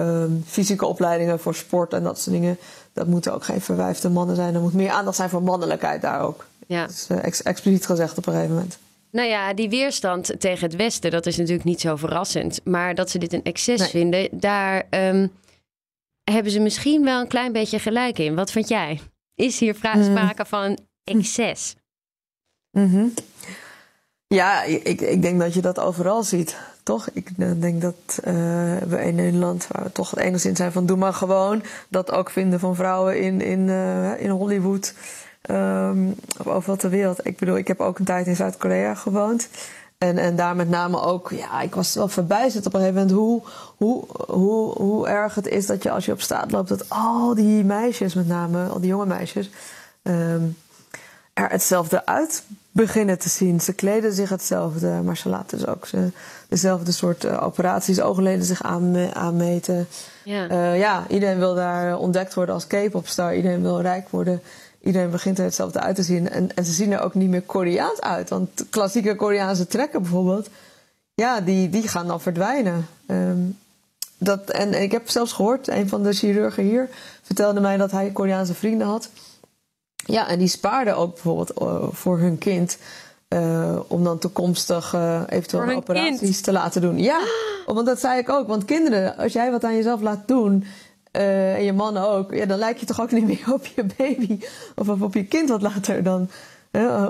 fysieke 0.46 0.86
opleidingen, 0.86 1.40
voor 1.40 1.54
sport 1.54 1.92
en 1.92 2.02
dat 2.02 2.18
soort 2.18 2.36
dingen. 2.36 2.58
Dat 2.92 3.06
moeten 3.06 3.34
ook 3.34 3.44
geen 3.44 3.60
verwijfde 3.60 4.08
mannen 4.08 4.36
zijn. 4.36 4.54
Er 4.54 4.60
moet 4.60 4.74
meer 4.74 4.90
aandacht 4.90 5.16
zijn 5.16 5.28
voor 5.28 5.42
mannelijkheid 5.42 6.02
daar 6.02 6.20
ook. 6.20 6.46
Ja. 6.66 6.80
Dat 6.80 6.90
is 6.90 7.06
ex 7.08 7.42
expliciet 7.42 7.86
gezegd 7.86 8.18
op 8.18 8.26
een 8.26 8.32
gegeven 8.32 8.54
moment. 8.54 8.78
Nou 9.10 9.28
ja, 9.28 9.54
die 9.54 9.68
weerstand 9.68 10.40
tegen 10.40 10.66
het 10.66 10.76
Westen, 10.76 11.10
dat 11.10 11.26
is 11.26 11.36
natuurlijk 11.36 11.64
niet 11.64 11.80
zo 11.80 11.96
verrassend. 11.96 12.60
Maar 12.64 12.94
dat 12.94 13.10
ze 13.10 13.18
dit 13.18 13.32
een 13.32 13.42
excess 13.42 13.80
nee. 13.80 13.90
vinden, 13.90 14.28
daar 14.30 14.86
um, 14.90 15.30
hebben 16.30 16.52
ze 16.52 16.60
misschien 16.60 17.04
wel 17.04 17.20
een 17.20 17.28
klein 17.28 17.52
beetje 17.52 17.78
gelijk 17.78 18.18
in. 18.18 18.34
Wat 18.34 18.50
vind 18.50 18.68
jij? 18.68 19.00
is 19.34 19.58
hier 19.58 19.76
Mm. 19.94 20.04
sprake 20.04 20.44
van 20.44 20.78
excess? 21.04 21.74
Mhm. 22.70 23.06
Ja, 24.34 24.62
ik, 24.62 25.00
ik 25.00 25.22
denk 25.22 25.40
dat 25.40 25.54
je 25.54 25.60
dat 25.60 25.80
overal 25.80 26.22
ziet, 26.22 26.56
toch? 26.82 27.08
Ik 27.12 27.30
eh, 27.38 27.48
denk 27.56 27.80
dat 27.80 28.18
eh, 28.22 28.34
we 28.88 28.98
in 29.02 29.14
Nederland, 29.14 29.66
waar 29.70 29.84
we 29.84 29.92
toch 29.92 30.18
enigszins 30.18 30.58
zijn 30.58 30.72
van 30.72 30.86
doe 30.86 30.96
maar 30.96 31.14
gewoon, 31.14 31.62
dat 31.88 32.12
ook 32.12 32.30
vinden 32.30 32.60
van 32.60 32.74
vrouwen 32.74 33.20
in, 33.20 33.40
in, 33.40 33.68
eh, 33.68 34.20
in 34.20 34.30
Hollywood 34.30 34.94
of 36.38 36.46
overal 36.46 36.76
ter 36.76 36.90
wereld. 36.90 37.26
Ik 37.26 37.38
bedoel, 37.38 37.56
ik 37.56 37.68
heb 37.68 37.80
ook 37.80 37.98
een 37.98 38.04
tijd 38.04 38.26
in 38.26 38.36
Zuid-Korea 38.36 38.94
gewoond. 38.94 39.48
En, 39.98 40.18
en 40.18 40.36
daar 40.36 40.56
met 40.56 40.68
name 40.68 41.00
ook, 41.00 41.30
ja, 41.30 41.60
ik 41.60 41.74
was 41.74 41.94
wel 41.94 42.08
verbijsterd 42.08 42.66
op 42.66 42.74
een 42.74 42.80
gegeven 42.80 43.00
moment 43.00 43.18
hoe, 43.18 43.42
hoe, 43.76 44.04
hoe, 44.26 44.72
hoe 44.72 45.08
erg 45.08 45.34
het 45.34 45.46
is 45.46 45.66
dat 45.66 45.82
je 45.82 45.90
als 45.90 46.04
je 46.04 46.12
op 46.12 46.20
straat 46.20 46.50
loopt, 46.50 46.68
dat 46.68 46.88
al 46.88 47.34
die 47.34 47.64
meisjes, 47.64 48.14
met 48.14 48.28
name 48.28 48.66
al 48.66 48.80
die 48.80 48.88
jonge 48.88 49.06
meisjes, 49.06 49.50
ehm, 50.02 50.42
er 51.34 51.50
hetzelfde 51.50 52.06
uit 52.06 52.42
beginnen 52.70 53.18
te 53.18 53.28
zien. 53.28 53.60
Ze 53.60 53.72
kleden 53.72 54.12
zich 54.12 54.28
hetzelfde, 54.28 54.88
maar 55.04 55.16
ze 55.16 55.28
laten 55.28 55.58
dus 55.58 55.66
ook 55.66 55.86
ze, 55.86 56.10
dezelfde 56.48 56.92
soort 56.92 57.24
eh, 57.24 57.42
operaties, 57.42 58.00
oogleden 58.00 58.44
zich 58.44 58.62
aanme- 58.62 59.14
aanmeten. 59.14 59.86
Ja. 60.24 60.48
Eh, 60.48 60.78
ja, 60.78 61.04
iedereen 61.08 61.38
wil 61.38 61.54
daar 61.54 61.98
ontdekt 61.98 62.34
worden 62.34 62.54
als 62.54 62.66
K-popstar. 62.66 63.34
Iedereen 63.36 63.62
wil 63.62 63.80
rijk 63.80 64.08
worden. 64.08 64.42
Iedereen 64.80 65.10
begint 65.10 65.38
er 65.38 65.44
hetzelfde 65.44 65.80
uit 65.80 65.96
te 65.96 66.02
zien. 66.02 66.30
En, 66.30 66.54
en 66.54 66.64
ze 66.64 66.72
zien 66.72 66.92
er 66.92 67.00
ook 67.00 67.14
niet 67.14 67.28
meer 67.28 67.42
Koreaans 67.42 68.00
uit. 68.00 68.28
Want 68.30 68.64
klassieke 68.70 69.16
Koreaanse 69.16 69.66
trekken 69.66 70.02
bijvoorbeeld, 70.02 70.48
ja, 71.14 71.40
die, 71.40 71.70
die 71.70 71.88
gaan 71.88 72.06
dan 72.06 72.20
verdwijnen. 72.20 72.86
Ehm, 73.06 73.40
dat, 74.18 74.50
en, 74.50 74.72
en 74.72 74.82
ik 74.82 74.92
heb 74.92 75.08
zelfs 75.08 75.32
gehoord, 75.32 75.68
een 75.68 75.88
van 75.88 76.02
de 76.02 76.12
chirurgen 76.12 76.64
hier 76.64 76.88
vertelde 77.22 77.60
mij 77.60 77.76
dat 77.76 77.90
hij 77.90 78.10
Koreaanse 78.10 78.54
vrienden 78.54 78.86
had. 78.86 79.08
Ja, 80.06 80.28
en 80.28 80.38
die 80.38 80.48
spaarden 80.48 80.96
ook 80.96 81.12
bijvoorbeeld 81.12 81.50
eh, 81.50 81.82
voor 81.90 82.18
hun 82.18 82.38
kind. 82.38 82.78
eh, 83.28 83.76
om 83.88 84.04
dan 84.04 84.18
toekomstig 84.18 84.94
eh, 84.94 85.20
eventueel 85.28 85.76
operaties 85.76 86.18
kind? 86.18 86.44
te 86.44 86.52
laten 86.52 86.80
doen. 86.80 86.98
Ja, 86.98 87.20
want 87.66 87.86
dat 87.86 88.00
zei 88.00 88.18
ik 88.18 88.28
ook. 88.28 88.46
Want 88.46 88.64
kinderen, 88.64 89.16
als 89.16 89.32
jij 89.32 89.50
wat 89.50 89.64
aan 89.64 89.74
jezelf 89.76 90.00
laat 90.00 90.28
doen. 90.28 90.64
en 91.10 91.64
je 91.64 91.72
man 91.72 91.96
ook. 91.96 92.34
Ja, 92.34 92.46
dan 92.46 92.58
lijkt 92.58 92.80
je 92.80 92.86
toch 92.86 93.00
ook 93.00 93.10
niet 93.12 93.26
meer 93.26 93.52
op 93.52 93.66
je 93.66 93.86
baby. 93.96 94.38
Of 94.76 94.88
op- 94.88 95.14
je 95.14 95.24
kind 95.24 95.48
wat 95.48 95.62
later 95.62 96.02
dan 96.02 96.30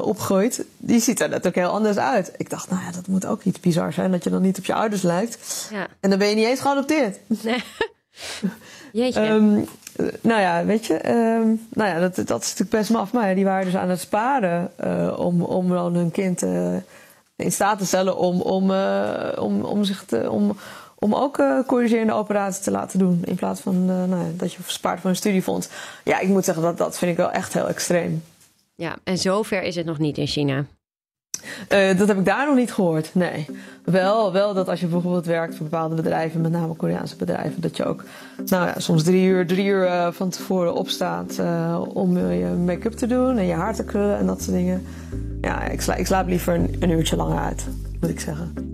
opgroeit. 0.00 0.64
Die 0.76 1.00
ziet 1.00 1.20
er 1.20 1.28
natuurlijk 1.28 1.57
heel 1.57 1.68
anders 1.68 1.96
uit. 1.96 2.33
Ik 2.37 2.50
dacht, 2.50 2.70
nou 2.70 2.83
ja, 2.85 2.90
dat 2.92 3.07
moet 3.07 3.26
ook 3.26 3.42
iets 3.42 3.61
bizar 3.61 3.92
zijn. 3.92 4.11
Dat 4.11 4.24
je 4.24 4.30
dan 4.30 4.42
niet 4.42 4.59
op 4.59 4.64
je 4.64 4.74
ouders 4.74 5.02
lijkt. 5.02 5.68
ja. 5.70 5.87
En 6.00 6.11
dan 6.11 6.18
ben 6.18 6.28
je 6.28 6.35
niet 6.35 6.46
eens 6.46 6.61
geadopteerd. 6.61 7.18
Jeetje. 8.92 9.20
Ehm, 9.20 9.59
eh, 9.96 10.07
nou 10.20 10.40
ja, 10.40 10.64
weet 10.64 10.87
je, 10.87 10.94
ehm, 10.94 11.48
nou 11.68 11.90
ja, 11.90 12.00
dat, 12.00 12.14
dat 12.14 12.42
is 12.42 12.48
natuurlijk 12.48 12.70
best 12.70 12.90
maf. 12.90 13.12
Maar 13.12 13.29
ja, 13.29 13.35
die 13.35 13.44
waren 13.44 13.64
dus 13.64 13.77
aan 13.77 13.88
het 13.88 14.00
sparen 14.00 14.70
eh, 14.77 15.18
om, 15.18 15.42
om 15.42 15.68
dan 15.68 15.94
hun 15.94 16.11
kind 16.11 16.42
eh, 16.42 16.77
in 17.37 17.53
staat 17.53 17.79
te 17.79 17.87
stellen 17.87 18.16
om, 18.16 18.40
om, 18.40 18.70
eh, 18.70 19.33
om, 19.38 19.64
om, 19.64 19.85
zich 19.85 20.05
te, 20.05 20.31
om, 20.31 20.57
om 20.98 21.14
ook 21.14 21.42
corrigerende 21.66 22.12
operaties 22.12 22.64
te 22.64 22.70
laten 22.70 22.98
doen. 22.98 23.22
In 23.24 23.35
plaats 23.35 23.61
van 23.61 23.85
nou 23.85 24.24
ja, 24.24 24.31
dat 24.37 24.53
je 24.53 24.59
spaart 24.66 25.00
voor 25.00 25.11
een 25.11 25.16
studiefonds. 25.16 25.68
Ja, 26.05 26.18
ik 26.18 26.29
moet 26.29 26.44
zeggen, 26.44 26.62
dat, 26.62 26.79
dat 26.79 26.98
vind 26.98 27.11
ik 27.11 27.16
wel 27.16 27.31
echt 27.31 27.55
heel 27.55 27.68
extreem. 27.68 28.22
ja, 28.74 28.96
en 29.05 29.18
zover 29.18 29.62
is 29.62 29.77
het 29.77 29.87
nog 29.87 29.98
niet 29.98 30.18
in 30.18 30.27
China. 30.27 30.64
Eh, 31.68 31.99
dat 31.99 32.09
heb 32.09 32.18
ik 32.18 32.25
daar 32.25 32.47
nog 32.47 32.57
niet 32.57 32.73
gehoord, 32.73 33.11
nee. 33.14 33.47
Wel, 33.85 34.33
wel 34.33 34.55
dat 34.55 34.68
als 34.68 34.81
je 34.81 34.87
bijvoorbeeld 34.87 35.27
werkt 35.27 35.55
voor 35.55 35.68
bepaalde 35.68 35.94
bedrijven, 35.94 36.40
met 36.40 36.53
name 36.53 36.75
Koreaanse 36.75 37.16
bedrijven, 37.16 37.61
dat 37.61 37.77
je 37.77 37.85
ook 37.85 38.05
nou 38.47 38.66
ja, 38.66 38.75
soms 38.77 39.03
drie 39.03 39.27
uur, 39.27 39.47
drie 39.47 39.66
uur 39.66 39.87
eh, 39.87 40.12
van 40.12 40.29
tevoren 40.29 40.75
opstaat 40.75 41.38
eh, 41.38 41.83
om 41.92 42.18
je 42.18 42.47
make-up 42.47 42.92
te 42.92 43.07
doen 43.07 43.38
en 43.38 43.47
je 43.47 43.53
haar 43.53 43.75
te 43.75 43.85
krullen 43.85 44.18
en 44.18 44.27
dat 44.27 44.42
soort 44.42 44.57
dingen. 44.57 44.83
Ja, 45.40 45.64
ik, 45.64 45.81
sla, 45.81 45.94
ik 45.94 46.07
slaap 46.07 46.29
liever 46.29 46.55
een, 46.55 46.77
een 46.81 46.90
uurtje 46.90 47.16
langer 47.16 47.38
uit, 47.38 47.66
moet 48.01 48.11
ik 48.11 48.20
zeggen. 48.20 48.73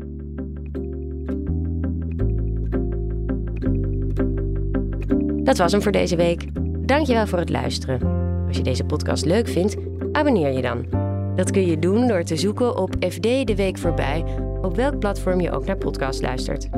Dat 5.44 5.59
was 5.59 5.73
hem 5.73 5.83
voor 5.83 5.92
deze 5.92 6.16
week. 6.16 6.46
Dankjewel 6.87 7.27
voor 7.27 7.38
het 7.38 7.51
luisteren. 7.51 8.01
Als 8.46 8.57
je 8.57 8.62
deze 8.62 8.85
podcast 8.85 9.25
leuk 9.25 9.49
vindt, 9.49 9.77
abonneer 10.12 10.53
je 10.53 10.62
dan. 10.62 10.99
Dat 11.40 11.50
kun 11.50 11.66
je 11.66 11.79
doen 11.79 12.09
door 12.09 12.22
te 12.22 12.37
zoeken 12.37 12.76
op 12.76 12.94
FD 13.09 13.22
de 13.22 13.55
Week 13.57 13.79
voorbij, 13.79 14.24
op 14.62 14.76
welk 14.76 14.98
platform 14.98 15.40
je 15.40 15.50
ook 15.50 15.64
naar 15.64 15.76
podcast 15.76 16.22
luistert. 16.22 16.68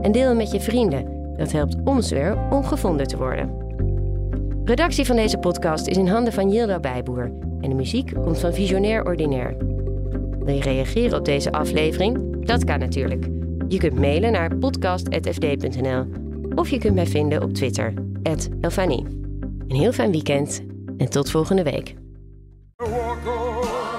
En 0.00 0.12
deel 0.12 0.28
hem 0.28 0.36
met 0.36 0.50
je 0.50 0.60
vrienden. 0.60 1.32
Dat 1.36 1.52
helpt 1.52 1.76
ons 1.84 2.10
weer 2.10 2.38
om 2.50 2.64
gevonden 2.64 3.06
te 3.06 3.16
worden. 3.16 3.50
Redactie 4.64 5.04
van 5.04 5.16
deze 5.16 5.38
podcast 5.38 5.86
is 5.86 5.96
in 5.96 6.06
handen 6.06 6.32
van 6.32 6.50
Yilda 6.50 6.80
Bijboer 6.80 7.32
en 7.60 7.68
de 7.68 7.74
muziek 7.74 8.12
komt 8.22 8.38
van 8.38 8.54
Visionair 8.54 9.04
Ordinaire. 9.04 9.56
Wil 10.38 10.54
je 10.54 10.62
reageren 10.62 11.18
op 11.18 11.24
deze 11.24 11.52
aflevering? 11.52 12.44
Dat 12.46 12.64
kan 12.64 12.78
natuurlijk. 12.78 13.26
Je 13.68 13.78
kunt 13.78 13.98
mailen 13.98 14.32
naar 14.32 14.56
podcast.fd.nl 14.56 16.04
of 16.54 16.70
je 16.70 16.78
kunt 16.78 16.94
mij 16.94 17.06
vinden 17.06 17.42
op 17.42 17.52
Twitter, 17.52 17.94
Elfanie. 18.60 19.04
Een 19.68 19.76
heel 19.76 19.92
fijn 19.92 20.10
weekend 20.10 20.62
en 20.96 21.10
tot 21.10 21.30
volgende 21.30 21.62
week. 21.62 21.94